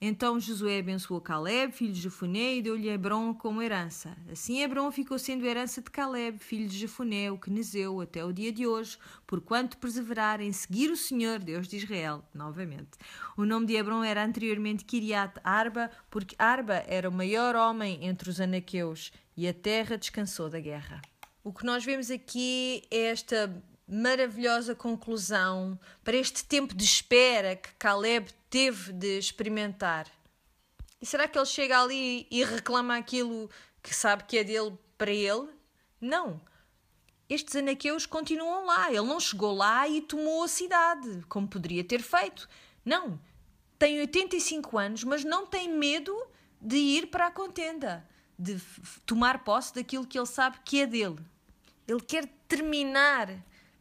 [0.06, 4.18] Então Josué abençoou Caleb, filho de Jefuné, e deu-lhe Hebron como herança.
[4.30, 8.52] Assim Hebron ficou sendo herança de Caleb, filho de Jefuné, o quenezeu, até o dia
[8.52, 12.22] de hoje, porquanto perseverar em seguir o Senhor, Deus de Israel.
[12.34, 12.90] Novamente.
[13.38, 18.30] O nome de Hebron era anteriormente Kiriat Arba, porque Arba era o maior homem entre
[18.30, 21.02] os anaqueus, e a terra descansou da guerra.
[21.46, 27.70] O que nós vemos aqui é esta maravilhosa conclusão para este tempo de espera que
[27.76, 30.08] Caleb teve de experimentar.
[31.00, 33.50] E será que ele chega ali e reclama aquilo
[33.84, 35.48] que sabe que é dele para ele?
[36.02, 36.42] Não.
[37.30, 38.90] Estes anaqueus continuam lá.
[38.90, 42.50] Ele não chegou lá e tomou a cidade, como poderia ter feito.
[42.84, 43.20] Não.
[43.78, 46.16] Tem 85 anos, mas não tem medo
[46.60, 48.08] de ir para a contenda,
[48.40, 48.60] de
[49.06, 51.20] tomar posse daquilo que ele sabe que é dele.
[51.88, 53.30] Ele quer terminar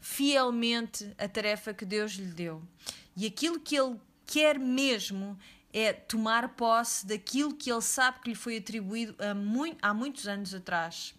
[0.02, 2.60] fielmente a tarefa que Deus lhe deu.
[3.16, 5.38] E aquilo que ele quer mesmo
[5.72, 10.26] é tomar posse daquilo que ele sabe que lhe foi atribuído há, muito, há muitos
[10.26, 11.14] anos atrás.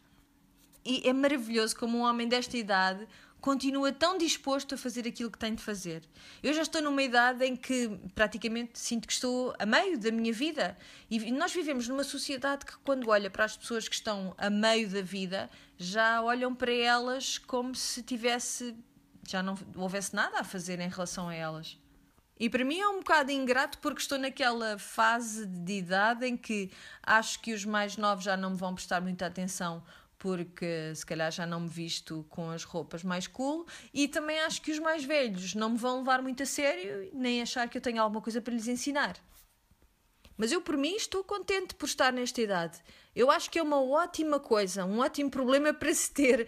[0.86, 3.08] E é maravilhoso como um homem desta idade
[3.40, 6.02] continua tão disposto a fazer aquilo que tem de fazer.
[6.42, 10.32] Eu já estou numa idade em que praticamente sinto que estou a meio da minha
[10.32, 10.78] vida.
[11.12, 14.90] E nós vivemos numa sociedade que, quando olha para as pessoas que estão a meio
[14.90, 15.50] da vida,
[15.84, 18.76] já olham para elas como se tivesse.
[19.28, 21.78] já não houvesse nada a fazer em relação a elas.
[22.40, 26.72] E para mim é um bocado ingrato porque estou naquela fase de idade em que
[27.02, 29.84] acho que os mais novos já não me vão prestar muita atenção
[30.18, 34.62] porque se calhar já não me visto com as roupas mais cool e também acho
[34.62, 37.82] que os mais velhos não me vão levar muito a sério nem achar que eu
[37.82, 39.18] tenho alguma coisa para lhes ensinar.
[40.38, 42.80] Mas eu, por mim, estou contente por estar nesta idade.
[43.16, 46.48] Eu acho que é uma ótima coisa, um ótimo problema para se ter,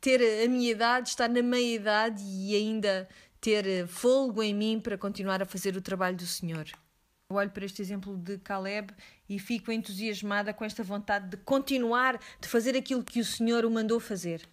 [0.00, 3.08] ter a minha idade, estar na meia idade e ainda
[3.40, 6.66] ter folgo em mim para continuar a fazer o trabalho do Senhor.
[7.28, 8.92] Eu olho para este exemplo de Caleb
[9.28, 13.70] e fico entusiasmada com esta vontade de continuar, de fazer aquilo que o Senhor o
[13.70, 14.46] mandou fazer.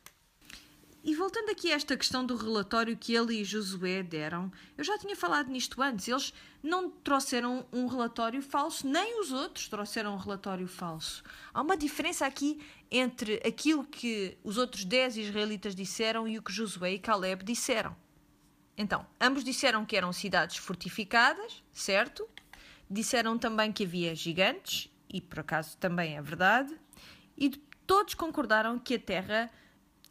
[1.02, 4.98] E voltando aqui a esta questão do relatório que ele e Josué deram, eu já
[4.98, 6.08] tinha falado nisto antes.
[6.08, 11.24] Eles não trouxeram um relatório falso, nem os outros trouxeram um relatório falso.
[11.54, 12.60] Há uma diferença aqui
[12.92, 17.96] entre aquilo que os outros dez israelitas disseram e o que Josué e Caleb disseram.
[18.78, 22.28] Então, ambos disseram que eram cidades fortificadas, certo?
[22.90, 26.76] Disseram também que havia gigantes, e por acaso também é verdade,
[27.38, 27.50] e
[27.88, 29.50] todos concordaram que a terra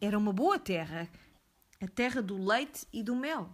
[0.01, 1.09] era uma boa terra,
[1.81, 3.49] a terra do leite e do mel.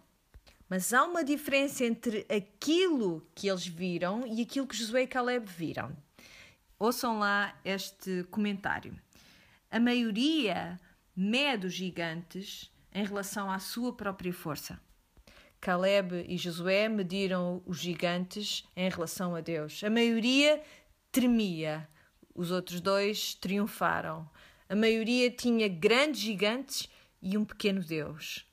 [0.69, 5.47] Mas há uma diferença entre aquilo que eles viram e aquilo que Josué e Caleb
[5.47, 5.95] viram.
[6.79, 8.99] Ouçam lá este comentário.
[9.71, 10.81] A maioria
[11.15, 14.81] mede os gigantes em relação à sua própria força.
[15.61, 19.83] Caleb e Josué mediram os gigantes em relação a Deus.
[19.83, 20.63] A maioria
[21.11, 21.89] tremia,
[22.35, 24.29] os outros dois triunfaram.
[24.69, 26.89] A maioria tinha grandes gigantes
[27.21, 28.47] e um pequeno Deus.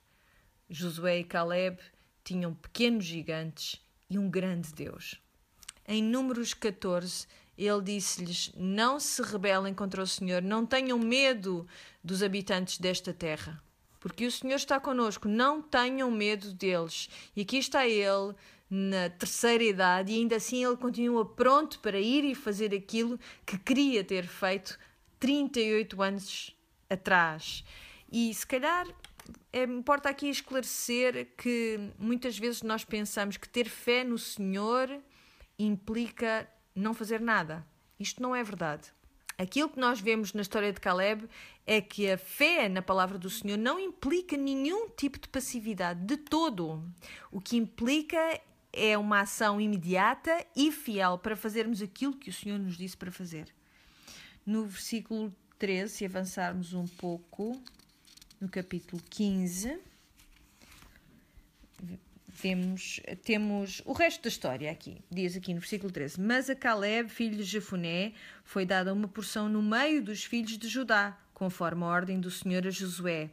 [0.69, 1.79] Josué e Caleb
[2.23, 5.21] tinham pequenos gigantes e um grande Deus.
[5.87, 11.67] Em Números 14, ele disse-lhes: Não se rebelem contra o Senhor, não tenham medo
[12.03, 13.61] dos habitantes desta terra
[14.01, 17.07] porque o Senhor está conosco, não tenham medo deles.
[17.35, 18.33] E aqui está ele,
[18.67, 23.59] na terceira idade, e ainda assim ele continua pronto para ir e fazer aquilo que
[23.59, 24.77] queria ter feito
[25.21, 26.57] 38 anos
[26.89, 27.63] atrás.
[28.11, 28.87] E se calhar
[29.53, 34.89] é, importa aqui esclarecer que muitas vezes nós pensamos que ter fé no Senhor
[35.59, 37.65] implica não fazer nada.
[37.99, 38.91] Isto não é verdade.
[39.37, 41.29] Aquilo que nós vemos na história de Caleb
[41.67, 46.17] é que a fé na palavra do Senhor não implica nenhum tipo de passividade, de
[46.17, 46.83] todo.
[47.31, 48.41] O que implica
[48.73, 53.11] é uma ação imediata e fiel para fazermos aquilo que o Senhor nos disse para
[53.11, 53.53] fazer.
[54.45, 57.61] No versículo 13, se avançarmos um pouco,
[58.39, 59.91] no capítulo 15
[63.23, 65.01] temos, o resto da história aqui.
[65.11, 69.47] Diz aqui no versículo 13: Mas a Caleb, filho de Jefuné, foi dada uma porção
[69.47, 73.29] no meio dos filhos de Judá, conforme a ordem do Senhor a Josué.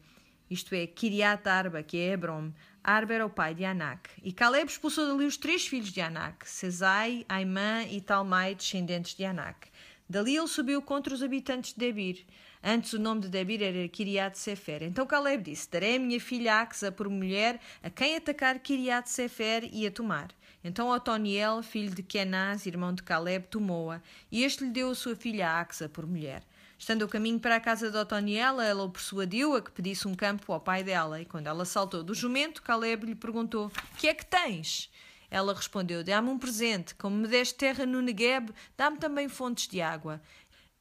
[0.51, 2.53] Isto é, Kiriat Arba, que é Hebron.
[2.83, 4.09] Arba era o pai de Anak.
[4.23, 9.25] E Caleb expulsou dali os três filhos de Anak, Sesai, Aimã e Talmai, descendentes de
[9.25, 9.69] Anak.
[10.09, 12.25] Dali ele subiu contra os habitantes de Debir.
[12.65, 14.83] Antes o nome de Debir era Kiriat Sefer.
[14.83, 19.69] Então Caleb disse: Darei a minha filha Axa por mulher a quem atacar Kiriat Sefer
[19.71, 20.29] e a tomar.
[20.65, 24.01] Então Otoniel, filho de Kenaz, irmão de Caleb, tomou-a,
[24.33, 26.43] e este lhe deu a sua filha Axa por mulher.
[26.79, 30.15] Estando o caminho para a casa de Otoniel, ela o persuadiu a que pedisse um
[30.15, 34.15] campo ao pai dela, e quando ela saltou do jumento, Caleb lhe perguntou: Que é
[34.15, 34.91] que tens?
[35.31, 39.81] Ela respondeu: Dá-me um presente, como me deste terra no Negueb, dá-me também fontes de
[39.81, 40.21] água.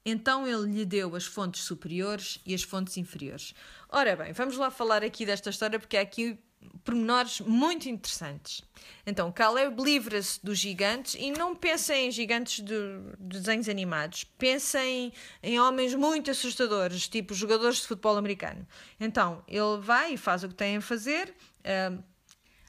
[0.04, 3.54] Então ele lhe deu as fontes superiores e as fontes inferiores.
[3.88, 6.38] Ora bem, vamos lá falar aqui desta história porque há aqui
[6.84, 8.62] pormenores muito interessantes.
[9.06, 12.74] Então, Caleb livra-se dos gigantes e não pensem em gigantes de,
[13.18, 14.24] de desenhos animados.
[14.24, 18.66] Pensem em homens muito assustadores, tipo jogadores de futebol americano.
[18.98, 21.34] Então, ele vai e faz o que tem a fazer.
[21.60, 22.02] Uh,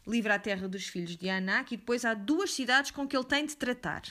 [0.08, 3.26] livra a terra dos filhos de Anak e depois há duas cidades com que ele
[3.26, 4.04] tem de tratar.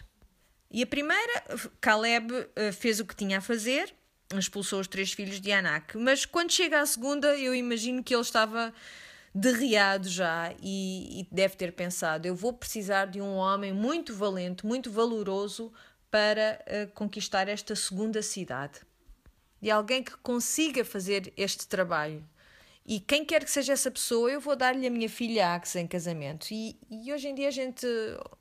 [0.71, 1.45] E a primeira,
[1.81, 3.95] Caleb eh, fez o que tinha a fazer,
[4.37, 5.97] expulsou os três filhos de Anak.
[5.97, 8.73] Mas quando chega à segunda, eu imagino que ele estava
[9.35, 14.67] derriado já e, e, deve ter pensado: eu vou precisar de um homem muito valente,
[14.67, 15.73] muito valoroso
[16.11, 18.81] para uh, conquistar esta segunda cidade.
[19.61, 22.25] De alguém que consiga fazer este trabalho.
[22.91, 25.87] E quem quer que seja essa pessoa, eu vou dar-lhe a minha filha Axe em
[25.87, 26.47] casamento.
[26.51, 27.87] E, e, hoje em dia a gente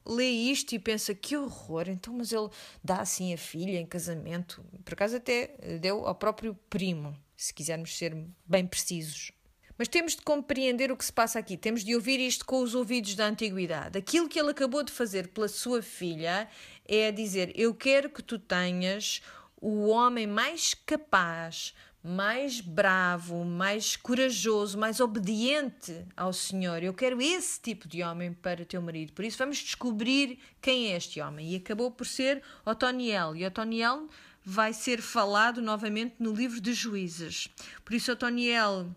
[0.06, 2.48] lê isto e pensa que horror, então, mas ele
[2.82, 4.64] dá assim a filha em casamento.
[4.86, 5.48] Por acaso, até
[5.82, 9.34] deu ao próprio primo, se quisermos ser bem precisos.
[9.78, 12.74] Mas temos de compreender o que se passa aqui, temos de ouvir isto com os
[12.74, 13.98] ouvidos da antiguidade.
[13.98, 16.48] Aquilo que ele acabou de fazer pela sua filha
[16.86, 19.22] é dizer: Eu quero que tu tenhas
[19.60, 21.74] o homem mais capaz,
[22.04, 26.82] mais bravo, mais corajoso, mais obediente ao Senhor.
[26.82, 29.14] Eu quero esse tipo de homem para teu marido.
[29.14, 31.54] Por isso vamos descobrir quem é este homem.
[31.54, 33.36] E acabou por ser Otoniel.
[33.36, 34.08] E Otoniel
[34.44, 37.50] vai ser falado novamente no livro de Juízes.
[37.84, 38.88] Por isso Otoniel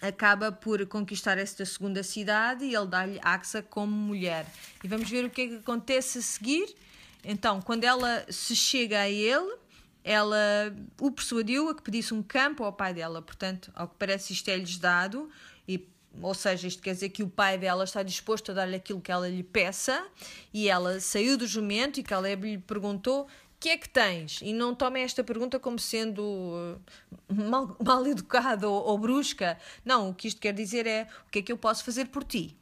[0.00, 4.46] acaba por conquistar esta segunda cidade e ele dá-lhe Axa como mulher.
[4.82, 6.74] E vamos ver o que é que acontece a seguir.
[7.22, 9.59] Então, quando ela se chega a ele,
[10.02, 13.20] ela o persuadiu a que pedisse um campo ao pai dela.
[13.20, 15.28] Portanto, ao que parece, isto é-lhes dado.
[15.68, 15.86] E,
[16.20, 19.12] ou seja, isto quer dizer que o pai dela está disposto a dar-lhe aquilo que
[19.12, 20.06] ela lhe peça.
[20.52, 23.28] E ela saiu do jumento e Caleb lhe perguntou
[23.60, 24.40] que é que tens?
[24.40, 26.80] E não tomem esta pergunta como sendo uh,
[27.28, 29.58] mal, mal educada ou, ou, brusca.
[29.84, 32.24] Não, o que isto quer dizer é o que é que eu posso fazer por
[32.24, 32.56] ti.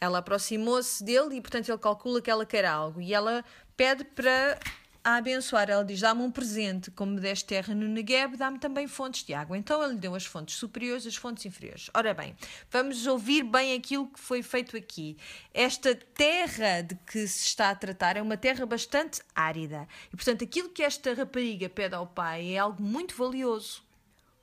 [0.00, 3.00] Ela aproximou-se dele e, portanto, ele calcula que ela quer algo.
[3.00, 3.44] E ela
[3.76, 4.58] pede para
[5.02, 5.70] a abençoar.
[5.70, 9.34] Ela diz: Dá-me um presente, como me deste terra no Negueb, dá-me também fontes de
[9.34, 9.56] água.
[9.56, 11.90] Então ele deu as fontes superiores as fontes inferiores.
[11.94, 12.36] Ora bem,
[12.70, 15.16] vamos ouvir bem aquilo que foi feito aqui.
[15.52, 19.86] Esta terra de que se está a tratar é uma terra bastante árida.
[20.12, 23.86] E portanto, aquilo que esta rapariga pede ao pai é algo muito valioso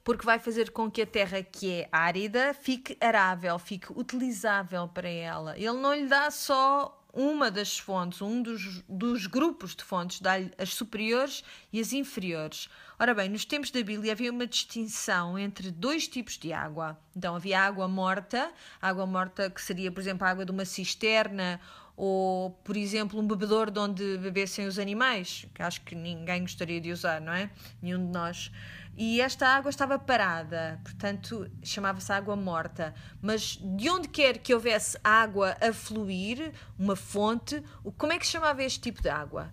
[0.06, 5.10] porque vai fazer com que a terra que é árida fique arável, fique utilizável para
[5.10, 5.58] ela.
[5.58, 10.52] Ele não lhe dá só uma das fontes, um dos, dos grupos de fontes, dá-lhe
[10.58, 12.68] as superiores e as inferiores.
[13.00, 17.00] Ora bem, nos tempos da Bíblia havia uma distinção entre dois tipos de água.
[17.16, 18.52] Então havia água morta,
[18.82, 21.60] água morta que seria, por exemplo, a água de uma cisterna
[21.98, 26.82] ou, por exemplo, um bebedor de onde bebessem os animais, que acho que ninguém gostaria
[26.82, 27.50] de usar, não é?
[27.82, 28.52] Nenhum de nós.
[28.98, 32.94] E esta água estava parada, portanto, chamava-se água morta.
[33.22, 37.62] Mas de onde quer que houvesse água a fluir, uma fonte,
[37.98, 39.52] como é que se chamava este tipo de água?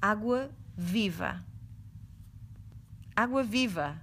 [0.00, 1.44] Água viva.
[3.14, 4.00] Água viva.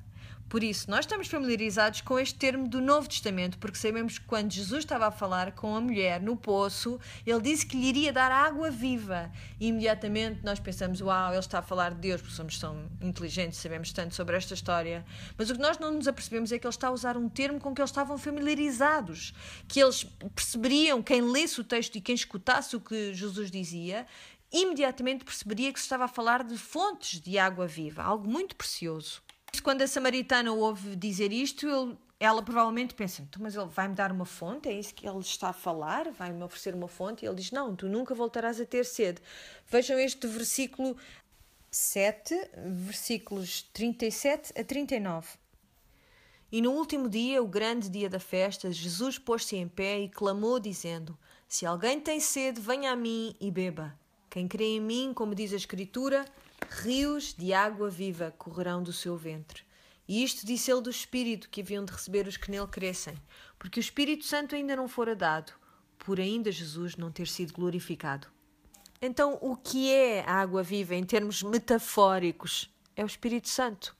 [0.47, 4.51] Por isso, nós estamos familiarizados com este termo do Novo Testamento, porque sabemos que quando
[4.51, 8.31] Jesus estava a falar com a mulher no poço, ele disse que lhe iria dar
[8.31, 9.31] água viva.
[9.59, 13.59] E imediatamente nós pensamos, uau, ele está a falar de Deus, porque somos tão inteligentes,
[13.59, 15.03] sabemos tanto sobre esta história.
[15.35, 17.59] Mas o que nós não nos apercebemos é que ele está a usar um termo
[17.59, 19.33] com que eles estavam familiarizados,
[19.67, 24.05] que eles perceberiam, quem lesse o texto e quem escutasse o que Jesus dizia,
[24.53, 29.24] imediatamente perceberia que se estava a falar de fontes de água viva, algo muito precioso.
[29.59, 34.25] Quando a samaritana ouve dizer isto, ele, ela provavelmente pensa: mas ele vai-me dar uma
[34.25, 34.69] fonte?
[34.69, 36.11] É isso que ele está a falar?
[36.11, 37.23] Vai-me oferecer uma fonte?
[37.23, 39.21] E ele diz: Não, tu nunca voltarás a ter sede.
[39.67, 40.97] Vejam este versículo
[41.69, 42.33] 7,
[42.85, 45.27] versículos 37 a 39.
[46.51, 50.59] E no último dia, o grande dia da festa, Jesus pôs-se em pé e clamou,
[50.59, 51.17] dizendo:
[51.49, 53.93] Se alguém tem sede, venha a mim e beba.
[54.29, 56.25] Quem crê em mim, como diz a Escritura,
[56.69, 59.63] rios de água viva correrão do seu ventre.
[60.07, 63.15] E isto disse ele do Espírito que haviam de receber os que nele crescem,
[63.57, 65.53] porque o Espírito Santo ainda não fora dado,
[65.97, 68.27] por ainda Jesus não ter sido glorificado.
[69.01, 72.69] Então, o que é a água viva em termos metafóricos?
[72.95, 73.95] É o Espírito Santo.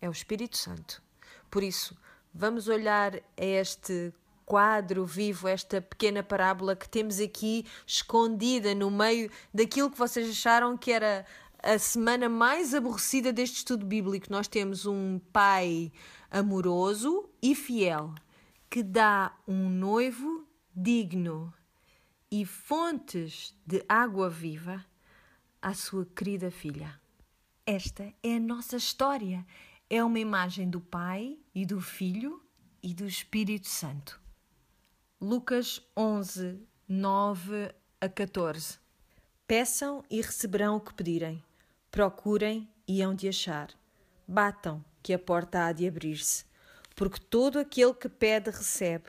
[0.00, 1.02] É o Espírito Santo.
[1.50, 1.96] Por isso,
[2.32, 4.12] vamos olhar a este
[4.44, 10.76] quadro vivo, esta pequena parábola que temos aqui escondida no meio daquilo que vocês acharam
[10.76, 11.24] que era
[11.64, 14.26] a semana mais aborrecida deste estudo bíblico.
[14.30, 15.90] Nós temos um pai
[16.30, 18.14] amoroso e fiel
[18.68, 20.46] que dá um noivo
[20.76, 21.52] digno
[22.30, 24.84] e fontes de água viva
[25.62, 27.00] à sua querida filha.
[27.64, 29.46] Esta é a nossa história.
[29.88, 32.42] É uma imagem do Pai e do Filho
[32.82, 34.20] e do Espírito Santo.
[35.18, 38.78] Lucas 11, 9 a 14.
[39.46, 41.42] Peçam e receberão o que pedirem.
[41.94, 43.70] Procurem e hão de achar.
[44.26, 46.44] Batam, que a porta há de abrir-se.
[46.96, 49.04] Porque todo aquele que pede, recebe.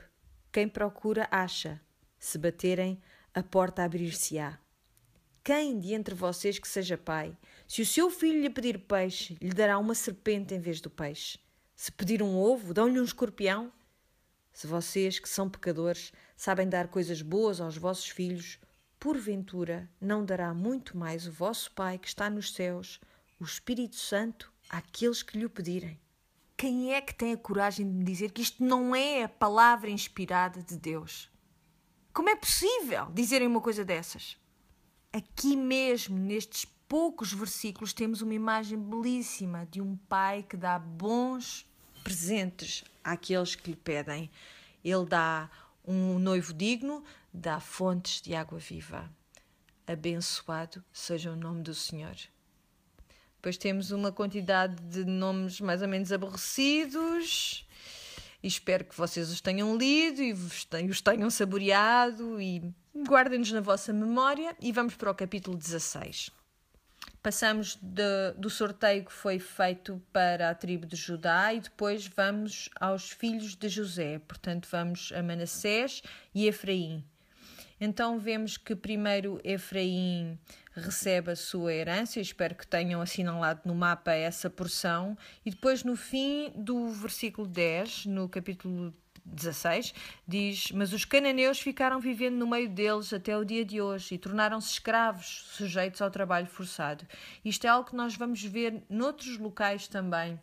[0.52, 1.80] Quem procura, acha.
[2.16, 3.02] Se baterem,
[3.34, 4.60] a porta abrir-se-á.
[5.42, 9.52] quem de entre vocês que seja pai, se o seu filho lhe pedir peixe, lhe
[9.52, 11.40] dará uma serpente em vez do peixe?
[11.74, 13.72] Se pedir um ovo, dão-lhe um escorpião?
[14.52, 18.60] Se vocês, que são pecadores, sabem dar coisas boas aos vossos filhos,
[19.06, 23.00] porventura não dará muito mais o vosso Pai que está nos céus,
[23.38, 25.96] o Espírito Santo, àqueles que lhe o pedirem.
[26.56, 29.88] Quem é que tem a coragem de me dizer que isto não é a palavra
[29.88, 31.30] inspirada de Deus?
[32.12, 34.36] Como é possível dizerem uma coisa dessas?
[35.12, 41.64] Aqui mesmo, nestes poucos versículos, temos uma imagem belíssima de um pai que dá bons
[42.02, 44.28] presentes àqueles que lhe pedem.
[44.82, 45.48] Ele dá
[45.86, 47.04] um noivo digno,
[47.36, 49.10] dá fontes de água viva.
[49.86, 52.16] Abençoado seja o nome do Senhor.
[53.36, 57.66] Depois temos uma quantidade de nomes mais ou menos aborrecidos.
[58.42, 62.74] E espero que vocês os tenham lido e os tenham saboreado e
[63.06, 64.56] guardem-nos na vossa memória.
[64.60, 66.30] E vamos para o capítulo 16.
[67.22, 72.70] Passamos de, do sorteio que foi feito para a tribo de Judá e depois vamos
[72.80, 74.20] aos filhos de José.
[74.20, 76.02] Portanto, vamos a Manassés
[76.34, 77.04] e Efraim.
[77.80, 80.38] Então vemos que primeiro Efraim
[80.72, 85.96] recebe a sua herança, espero que tenham assinalado no mapa essa porção, e depois no
[85.96, 88.94] fim do versículo 10, no capítulo
[89.26, 89.92] 16,
[90.26, 94.18] diz: Mas os cananeus ficaram vivendo no meio deles até o dia de hoje e
[94.18, 97.04] tornaram-se escravos, sujeitos ao trabalho forçado.
[97.44, 100.40] Isto é algo que nós vamos ver noutros locais também.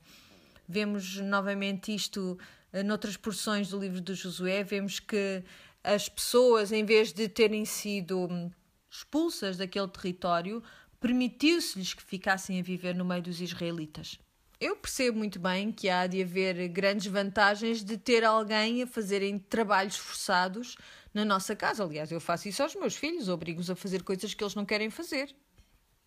[0.67, 2.37] Vemos novamente isto
[2.71, 5.43] eh, noutras porções do livro de Josué, vemos que
[5.83, 8.49] as pessoas, em vez de terem sido hum,
[8.89, 10.63] expulsas daquele território,
[10.99, 14.17] permitiu-se-lhes que ficassem a viver no meio dos israelitas.
[14.59, 19.37] Eu percebo muito bem que há de haver grandes vantagens de ter alguém a fazerem
[19.37, 20.77] trabalhos forçados
[21.13, 21.83] na nossa casa.
[21.83, 24.89] Aliás, eu faço isso aos meus filhos, obrigo-os a fazer coisas que eles não querem
[24.89, 25.35] fazer.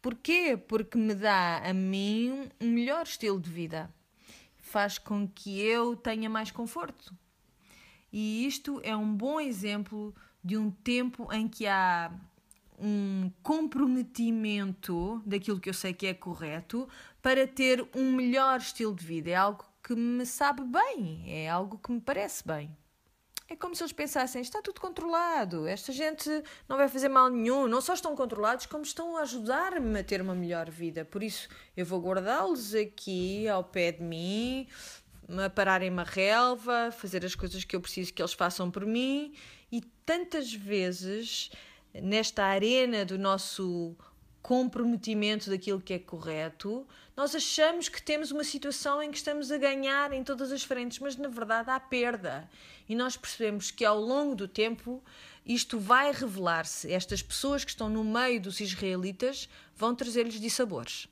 [0.00, 0.56] Porquê?
[0.56, 3.92] Porque me dá a mim um melhor estilo de vida.
[4.56, 7.14] Faz com que eu tenha mais conforto.
[8.12, 12.12] E isto é um bom exemplo de um tempo em que há
[12.78, 16.88] um comprometimento daquilo que eu sei que é correto
[17.22, 19.30] para ter um melhor estilo de vida.
[19.30, 22.76] É algo que me sabe bem, é algo que me parece bem.
[23.48, 26.28] É como se eles pensassem: está tudo controlado, esta gente
[26.68, 27.68] não vai fazer mal nenhum.
[27.68, 31.04] Não só estão controlados, como estão a ajudar-me a ter uma melhor vida.
[31.04, 34.66] Por isso, eu vou guardá-los aqui ao pé de mim,
[35.28, 39.34] a pararem uma relva, fazer as coisas que eu preciso que eles façam por mim.
[39.70, 41.50] E tantas vezes
[41.94, 43.96] nesta arena do nosso
[44.42, 49.58] comprometimento daquilo que é correto, nós achamos que temos uma situação em que estamos a
[49.58, 52.48] ganhar em todas as frentes, mas na verdade há perda.
[52.88, 55.02] E nós percebemos que ao longo do tempo
[55.44, 56.92] isto vai revelar-se.
[56.92, 61.08] Estas pessoas que estão no meio dos israelitas vão trazer-lhes dissabores.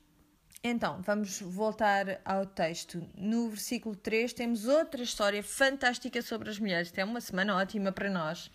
[0.67, 3.07] Então, vamos voltar ao texto.
[3.15, 6.91] No versículo 3 temos outra história fantástica sobre as mulheres.
[6.95, 8.49] é uma semana ótima para nós.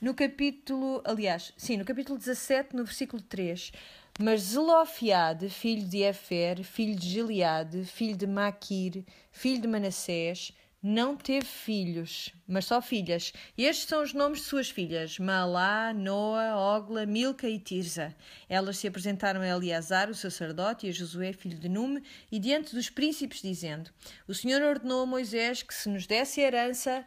[0.00, 3.70] No capítulo, aliás, sim, no capítulo 17, no versículo 3.
[4.18, 10.52] Mas Zelofiade, filho de Efer, filho de Gileade, filho de Maquir, filho de Manassés,
[10.82, 13.34] não teve filhos, mas só filhas.
[13.56, 18.14] Estes são os nomes de suas filhas: Malá, Noa, Ogla, Milca e Tirza.
[18.48, 22.02] Elas se apresentaram a Eleazar, o sacerdote, e a Josué, filho de Nume,
[22.32, 23.90] e diante dos príncipes, dizendo:
[24.26, 27.04] O Senhor ordenou a Moisés que se nos desse herança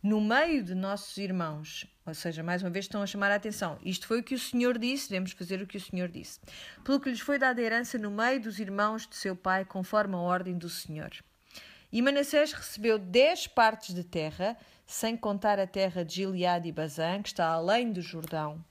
[0.00, 1.84] no meio de nossos irmãos.
[2.06, 3.76] Ou seja, mais uma vez estão a chamar a atenção.
[3.84, 6.38] Isto foi o que o Senhor disse, devemos fazer o que o Senhor disse.
[6.84, 10.18] Pelo que lhes foi dada herança no meio dos irmãos de seu pai, conforme a
[10.18, 11.10] ordem do Senhor.
[11.96, 17.22] E Manassés recebeu dez partes de terra, sem contar a terra de Gileade e Bazã,
[17.22, 18.62] que está além do Jordão.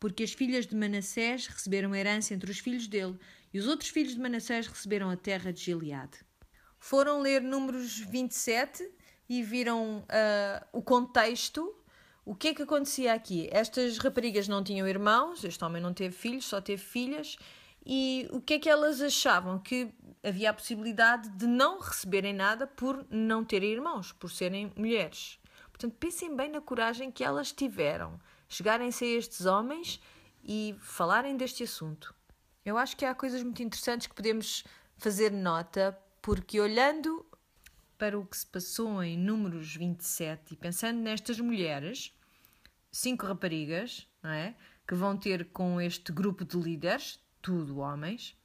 [0.00, 3.18] Porque as filhas de Manassés receberam herança entre os filhos dele,
[3.52, 6.20] e os outros filhos de Manassés receberam a terra de Gileade.
[6.78, 8.90] Foram ler Números 27
[9.28, 11.70] e viram uh, o contexto.
[12.24, 13.46] O que é que acontecia aqui?
[13.52, 17.36] Estas raparigas não tinham irmãos, este homem não teve filhos, só teve filhas.
[17.84, 19.58] E o que é que elas achavam?
[19.58, 19.92] Que
[20.24, 25.38] havia a possibilidade de não receberem nada por não terem irmãos, por serem mulheres.
[25.68, 28.18] Portanto, pensem bem na coragem que elas tiveram,
[28.48, 30.00] chegarem-se a estes homens
[30.42, 32.14] e falarem deste assunto.
[32.64, 34.64] Eu acho que há coisas muito interessantes que podemos
[34.96, 37.26] fazer nota, porque olhando
[37.98, 42.16] para o que se passou em Números 27 e pensando nestas mulheres,
[42.90, 44.54] cinco raparigas, não é?
[44.86, 48.36] Que vão ter com este grupo de líderes, tudo homens,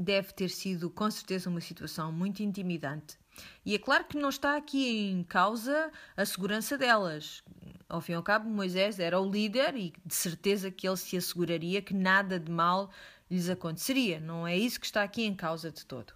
[0.00, 3.18] deve ter sido com certeza uma situação muito intimidante.
[3.64, 7.42] E é claro que não está aqui em causa a segurança delas.
[7.88, 11.16] Ao fim e ao cabo, Moisés era o líder e de certeza que ele se
[11.16, 12.90] asseguraria que nada de mal
[13.30, 14.18] lhes aconteceria.
[14.20, 16.14] Não é isso que está aqui em causa de todo.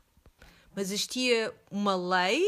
[0.74, 2.43] Mas existia uma lei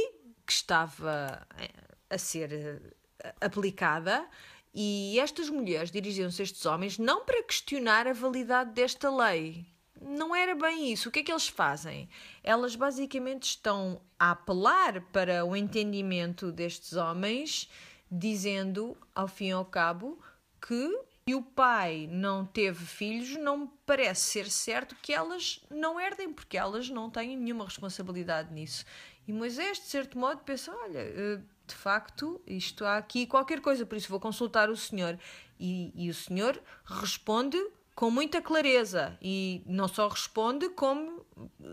[0.46, 1.70] que estava eh,
[2.08, 4.26] a ser eh, aplicada
[4.74, 9.75] e estas mulheres dirigiam-se a estes homens não para questionar a validade desta lei.
[10.00, 11.08] Não era bem isso.
[11.08, 12.08] O que é que eles fazem?
[12.42, 17.70] Elas basicamente estão a apelar para o entendimento destes homens,
[18.10, 20.20] dizendo, ao fim e ao cabo,
[20.60, 20.90] que
[21.28, 26.56] e o pai não teve filhos, não parece ser certo que elas não herdem, porque
[26.56, 28.84] elas não têm nenhuma responsabilidade nisso.
[29.26, 33.84] E Moisés, de certo modo, pensa: olha, eh, de facto, isto há aqui qualquer coisa,
[33.84, 35.18] por isso vou consultar o Senhor.
[35.58, 37.58] E, e o Senhor responde
[37.96, 41.24] com muita clareza e não só responde, como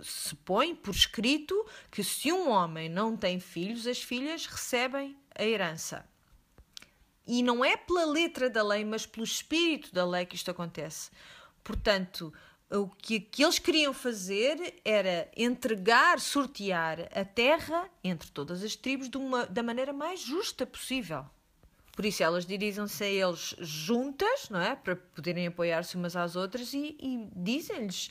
[0.02, 1.54] se põe por escrito
[1.92, 6.10] que se um homem não tem filhos, as filhas recebem a herança.
[7.28, 11.12] E não é pela letra da lei, mas pelo espírito da lei que isto acontece.
[11.62, 12.34] Portanto,
[12.72, 19.10] o que, que eles queriam fazer era entregar, sortear a terra entre todas as tribos
[19.14, 21.26] uma, da maneira mais justa possível.
[21.96, 24.76] Por isso elas dirigem-se a eles juntas, não é?
[24.76, 28.10] Para poderem apoiar-se umas às outras e, e dizem-lhes: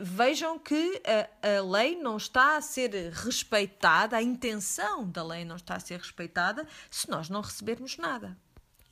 [0.00, 1.02] vejam que
[1.42, 5.80] a, a lei não está a ser respeitada, a intenção da lei não está a
[5.80, 8.36] ser respeitada se nós não recebermos nada.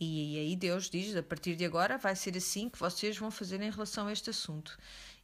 [0.00, 3.62] E aí Deus diz: a partir de agora vai ser assim que vocês vão fazer
[3.62, 4.76] em relação a este assunto.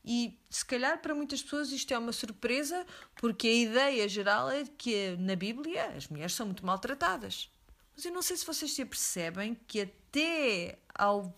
[0.04, 2.86] E se calhar para muitas pessoas isto é uma surpresa,
[3.16, 7.50] porque a ideia geral é que na Bíblia as mulheres são muito maltratadas.
[7.94, 11.36] Mas eu não sei se vocês se apercebem que até ao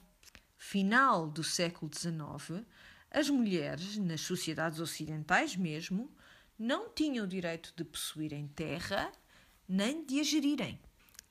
[0.57, 2.65] final do século XIX
[3.11, 6.11] as mulheres, nas sociedades ocidentais mesmo,
[6.59, 9.11] não tinham o direito de possuírem terra
[9.69, 10.81] nem de a gerirem.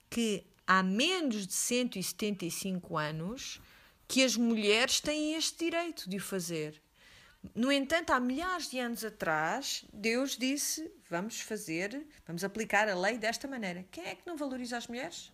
[0.09, 3.61] Que há menos de 175 anos
[4.07, 6.82] que as mulheres têm este direito de o fazer.
[7.53, 13.17] No entanto, há milhares de anos atrás, Deus disse: vamos fazer, vamos aplicar a lei
[13.17, 13.85] desta maneira.
[13.91, 15.31] Quem é que não valoriza as mulheres?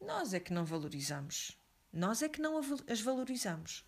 [0.00, 1.56] Nós é que não valorizamos.
[1.92, 3.84] Nós é que não as valorizamos.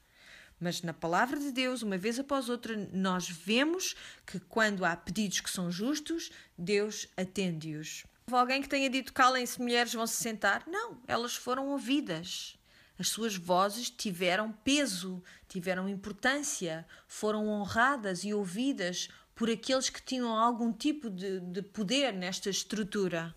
[0.58, 3.96] Mas na palavra de Deus, uma vez após outra, nós vemos
[4.26, 8.04] que quando há pedidos que são justos, Deus atende-os.
[8.26, 10.64] Houve alguém que tenha dito calem-se, mulheres vão se sentar?
[10.66, 12.56] Não, elas foram ouvidas.
[13.02, 20.38] As suas vozes tiveram peso, tiveram importância, foram honradas e ouvidas por aqueles que tinham
[20.38, 23.34] algum tipo de, de poder nesta estrutura.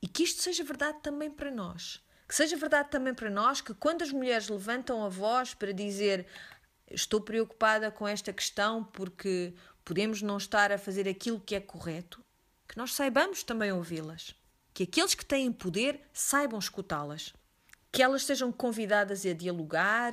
[0.00, 2.00] E que isto seja verdade também para nós.
[2.28, 6.24] Que seja verdade também para nós que quando as mulheres levantam a voz para dizer
[6.88, 9.52] estou preocupada com esta questão porque
[9.84, 12.24] podemos não estar a fazer aquilo que é correto,
[12.68, 14.32] que nós saibamos também ouvi-las.
[14.72, 17.34] Que aqueles que têm poder saibam escutá-las.
[17.96, 20.12] Que elas sejam convidadas a dialogar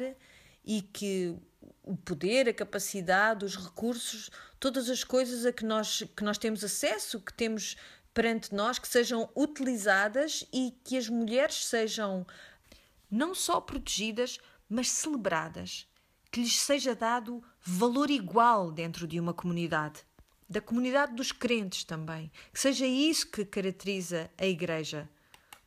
[0.64, 1.36] e que
[1.84, 6.64] o poder, a capacidade, os recursos, todas as coisas a que nós, que nós temos
[6.64, 7.76] acesso, que temos
[8.14, 12.26] perante nós que sejam utilizadas e que as mulheres sejam
[13.12, 15.86] não só protegidas, mas celebradas,
[16.32, 20.06] que lhes seja dado valor igual dentro de uma comunidade,
[20.50, 25.10] da comunidade dos crentes também, que seja isso que caracteriza a Igreja,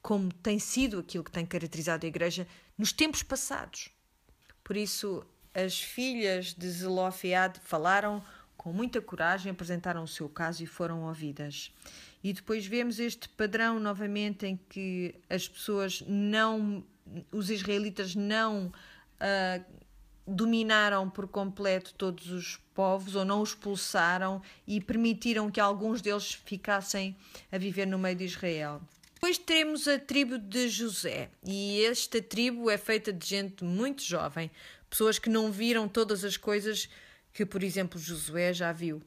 [0.07, 2.47] como tem sido aquilo que tem caracterizado a Igreja
[2.79, 3.91] nos tempos passados.
[4.63, 8.23] Por isso, as filhas de Zelofead falaram
[8.57, 11.73] com muita coragem, apresentaram o seu caso e foram ouvidas.
[12.23, 16.85] E depois vemos este padrão novamente em que as pessoas não,
[17.33, 19.65] os israelitas não uh,
[20.25, 26.33] dominaram por completo todos os povos ou não os expulsaram e permitiram que alguns deles
[26.33, 27.17] ficassem
[27.51, 28.81] a viver no meio de Israel.
[29.17, 34.51] Depois temos a tribo de José, e esta tribo é feita de gente muito jovem,
[34.91, 36.87] pessoas que não viram todas as coisas
[37.33, 39.03] que, por exemplo, Josué já viu.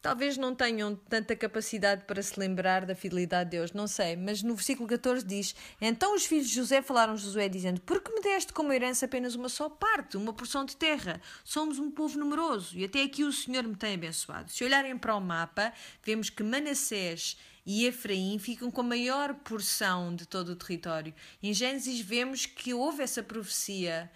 [0.00, 4.42] Talvez não tenham tanta capacidade para se lembrar da fidelidade de Deus, não sei, mas
[4.42, 8.12] no versículo 14 diz: Então os filhos de José falaram a Josué, dizendo: Por que
[8.12, 11.20] me deste como herança apenas uma só parte, uma porção de terra?
[11.44, 14.50] Somos um povo numeroso e até aqui o Senhor me tem abençoado.
[14.50, 15.70] Se olharem para o mapa,
[16.02, 17.36] vemos que Manassés
[17.66, 21.14] e Efraim ficam com a maior porção de todo o território.
[21.42, 24.10] Em Gênesis vemos que houve essa profecia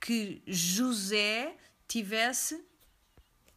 [0.00, 2.62] que José tivesse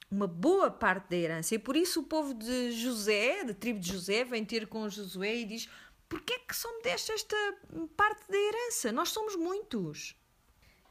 [0.09, 1.55] uma boa parte da herança.
[1.55, 5.37] E por isso o povo de José, da tribo de José, vem ter com Josué
[5.37, 5.69] e diz:
[6.09, 7.35] Porquê é que só me deste esta
[7.95, 8.91] parte da herança?
[8.91, 10.15] Nós somos muitos.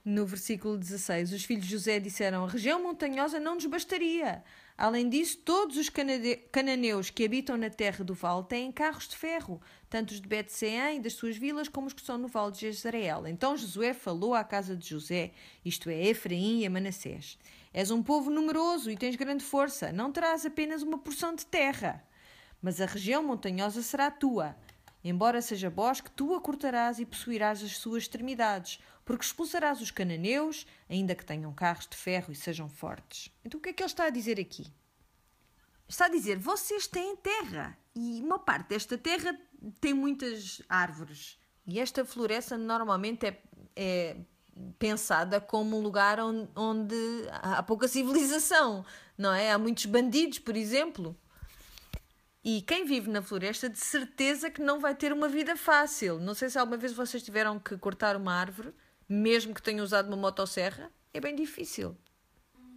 [0.02, 4.42] No versículo 16, os filhos de José disseram: A região montanhosa não nos bastaria.
[4.80, 9.60] Além disso, todos os cananeus que habitam na terra do vale têm carros de ferro,
[9.90, 12.60] tanto os de Betseã e das suas vilas como os que estão no vale de
[12.60, 13.26] Jezreel.
[13.26, 17.38] Então Josué falou à casa de José, isto é, Efraim e Manassés.
[17.74, 22.02] És um povo numeroso e tens grande força, não terás apenas uma porção de terra,
[22.62, 24.56] mas a região montanhosa será tua.
[25.04, 28.80] Embora seja bosque, tu a cortarás e possuirás as suas extremidades,
[29.10, 33.28] porque expulsarás os cananeus, ainda que tenham carros de ferro e sejam fortes.
[33.44, 34.72] Então o que é que ele está a dizer aqui?
[35.88, 39.36] Está a dizer, vocês têm terra e uma parte desta terra
[39.80, 41.36] tem muitas árvores.
[41.66, 43.42] E esta floresta normalmente é,
[43.74, 44.16] é
[44.78, 46.94] pensada como um lugar onde, onde
[47.32, 48.86] há pouca civilização,
[49.18, 49.50] não é?
[49.50, 51.18] Há muitos bandidos, por exemplo.
[52.44, 56.20] E quem vive na floresta, de certeza que não vai ter uma vida fácil.
[56.20, 58.72] Não sei se alguma vez vocês tiveram que cortar uma árvore
[59.10, 61.96] mesmo que tenha usado uma motosserra, é bem difícil.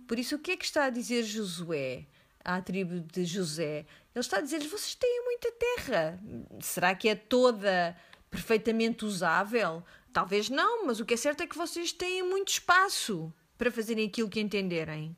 [0.08, 2.08] Por isso, o que é que está a dizer Josué
[2.44, 3.86] à tribo de José?
[4.16, 6.20] Ele está a dizer-lhes: vocês têm muita terra.
[6.60, 7.96] Será que é toda
[8.32, 9.84] perfeitamente usável?
[10.12, 14.08] Talvez não, mas o que é certo é que vocês têm muito espaço para fazerem
[14.08, 15.16] aquilo que entenderem.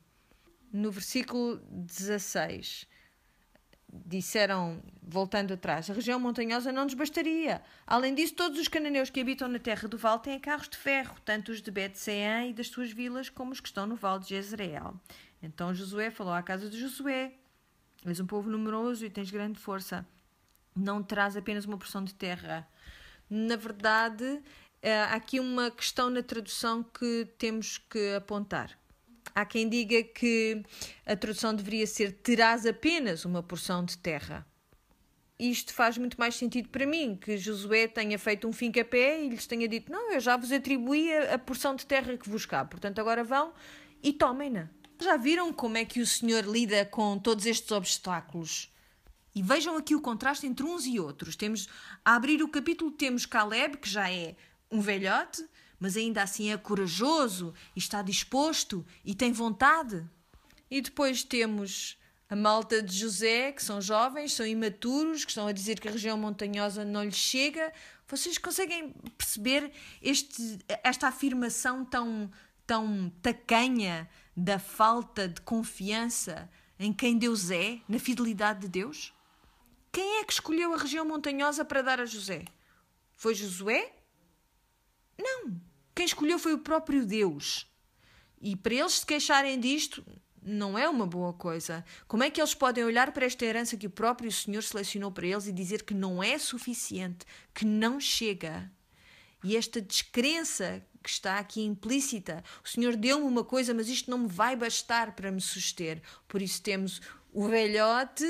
[0.72, 2.88] No versículo 16
[4.06, 7.62] disseram, voltando atrás, a região montanhosa não nos bastaria.
[7.86, 11.16] Além disso, todos os cananeus que habitam na terra do vale têm carros de ferro,
[11.24, 14.30] tanto os de Bet-Seã e das suas vilas, como os que estão no vale de
[14.30, 15.00] Jezreel.
[15.42, 17.34] Então Josué falou à casa de Josué:
[18.06, 20.06] És um povo numeroso e tens grande força.
[20.76, 22.68] Não terás apenas uma porção de terra.
[23.30, 24.42] Na verdade,
[24.82, 28.78] eh, há aqui uma questão na tradução que temos que apontar.
[29.36, 30.64] Há quem diga que
[31.06, 34.48] a tradução deveria ser terás apenas uma porção de terra.
[35.38, 39.46] Isto faz muito mais sentido para mim, que Josué tenha feito um fim-capé e lhes
[39.46, 42.70] tenha dito: Não, eu já vos atribuí a, a porção de terra que vos cabe,
[42.70, 43.52] portanto agora vão
[44.02, 44.70] e tomem-na.
[45.02, 48.74] Já viram como é que o Senhor lida com todos estes obstáculos?
[49.36, 51.36] E vejam aqui o contraste entre uns e outros.
[51.36, 51.68] Temos
[52.06, 54.38] a abrir o capítulo temos Caleb, que já é
[54.72, 55.46] um velhote,
[55.80, 60.08] mas ainda assim é corajoso e está disposto e tem vontade.
[60.70, 61.98] E depois temos
[62.30, 65.92] a malta de José, que são jovens, são imaturos, que estão a dizer que a
[65.92, 67.72] região montanhosa não lhes chega.
[68.08, 69.72] Vocês conseguem perceber
[70.02, 72.32] este, esta afirmação tão,
[72.66, 76.50] tão tacanha da falta de confiança
[76.80, 79.14] em quem Deus é, na fidelidade de Deus?
[79.92, 82.44] Quem é que escolheu a região montanhosa para dar a José?
[83.14, 83.94] Foi Josué?
[85.18, 85.62] Não.
[85.96, 87.66] Quem escolheu foi o próprio Deus.
[88.42, 90.06] E para eles se queixarem disto,
[90.42, 91.84] não é uma boa coisa.
[92.08, 95.26] Como é que eles podem olhar para esta herança que o próprio Senhor selecionou para
[95.26, 98.70] eles e dizer que não é suficiente, que não chega?
[99.44, 104.18] E esta descrença que está aqui implícita, o Senhor deu-me uma coisa, mas isto não
[104.18, 106.02] me vai bastar para me suster.
[106.28, 107.00] Por isso temos
[107.32, 108.26] o velhote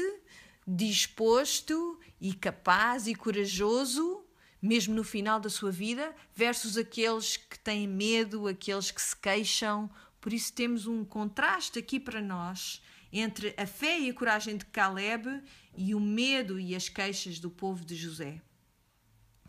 [0.68, 4.25] disposto e capaz e corajoso
[4.66, 9.90] mesmo no final da sua vida, versus aqueles que têm medo, aqueles que se queixam.
[10.20, 14.66] Por isso temos um contraste aqui para nós entre a fé e a coragem de
[14.66, 15.42] Caleb
[15.78, 18.42] e o medo e as queixas do povo de José.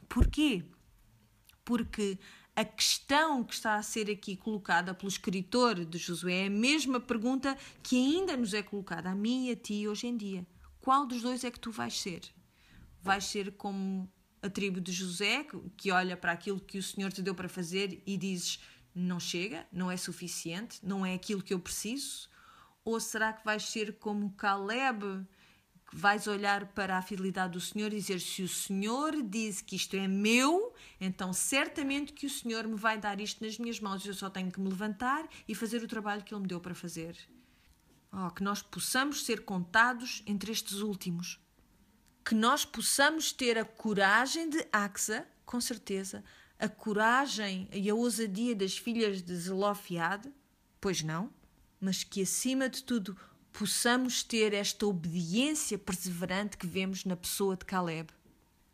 [0.09, 0.65] Porquê?
[1.65, 2.19] Porque
[2.55, 7.01] a questão que está a ser aqui colocada pelo escritor de Josué é a mesma
[7.01, 10.47] pergunta que ainda nos é colocada a mim e a ti hoje em dia.
[10.81, 12.23] Qual dos dois é que tu vais ser?
[13.03, 14.09] Vais ser como
[14.47, 18.03] a tribo de José, que olha para aquilo que o Senhor te deu para fazer
[18.07, 18.61] e dizes:
[18.95, 22.29] não chega, não é suficiente, não é aquilo que eu preciso?
[22.85, 25.03] Ou será que vais ser como Caleb,
[25.91, 29.77] que vais olhar para a fidelidade do Senhor e dizer: se o Senhor diz que
[29.77, 34.07] isto é meu, então certamente que o Senhor me vai dar isto nas minhas mãos,
[34.07, 36.75] eu só tenho que me levantar e fazer o trabalho que Ele me deu para
[36.75, 37.17] fazer.
[38.13, 41.39] Oh, que nós possamos ser contados entre estes últimos
[42.27, 46.25] que nós possamos ter a coragem de Axa, com certeza,
[46.59, 50.29] a coragem e a ousadia das filhas de Zelofiade,
[50.81, 51.31] pois não,
[51.81, 53.17] mas que acima de tudo
[53.53, 58.09] possamos ter esta obediência perseverante que vemos na pessoa de Caleb,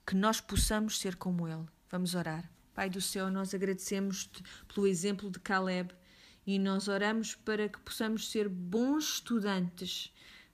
[0.07, 1.67] que nós possamos ser como ele.
[1.91, 2.51] Vamos orar.
[2.73, 4.43] Pai do céu, nós agradecemos-te
[4.73, 5.95] pelo exemplo de Caleb
[6.47, 10.11] e nós oramos para que possamos ser bons estudantes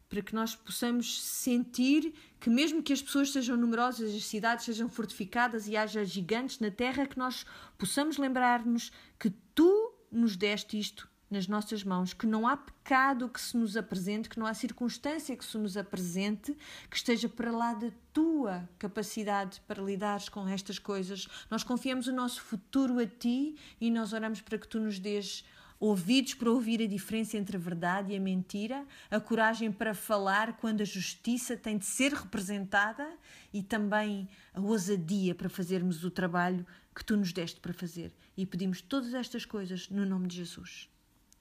[0.09, 4.89] para que nós possamos sentir que, mesmo que as pessoas sejam numerosas, as cidades sejam
[4.89, 7.45] fortificadas e haja gigantes na terra, que nós
[7.77, 13.41] possamos lembrar-nos que tu nos deste isto nas nossas mãos, que não há pecado que
[13.41, 16.57] se nos apresente, que não há circunstância que se nos apresente
[16.91, 21.29] que esteja para lá da tua capacidade para lidares com estas coisas.
[21.51, 25.45] Nós confiamos o nosso futuro a ti e nós oramos para que tu nos dês
[25.81, 30.57] ouvidos para ouvir a diferença entre a verdade e a mentira, a coragem para falar
[30.57, 33.09] quando a justiça tem de ser representada
[33.53, 38.13] e também a ousadia para fazermos o trabalho que tu nos deste para fazer.
[38.37, 40.89] E pedimos todas estas coisas no nome de Jesus.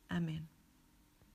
[0.10, 0.57] Amém.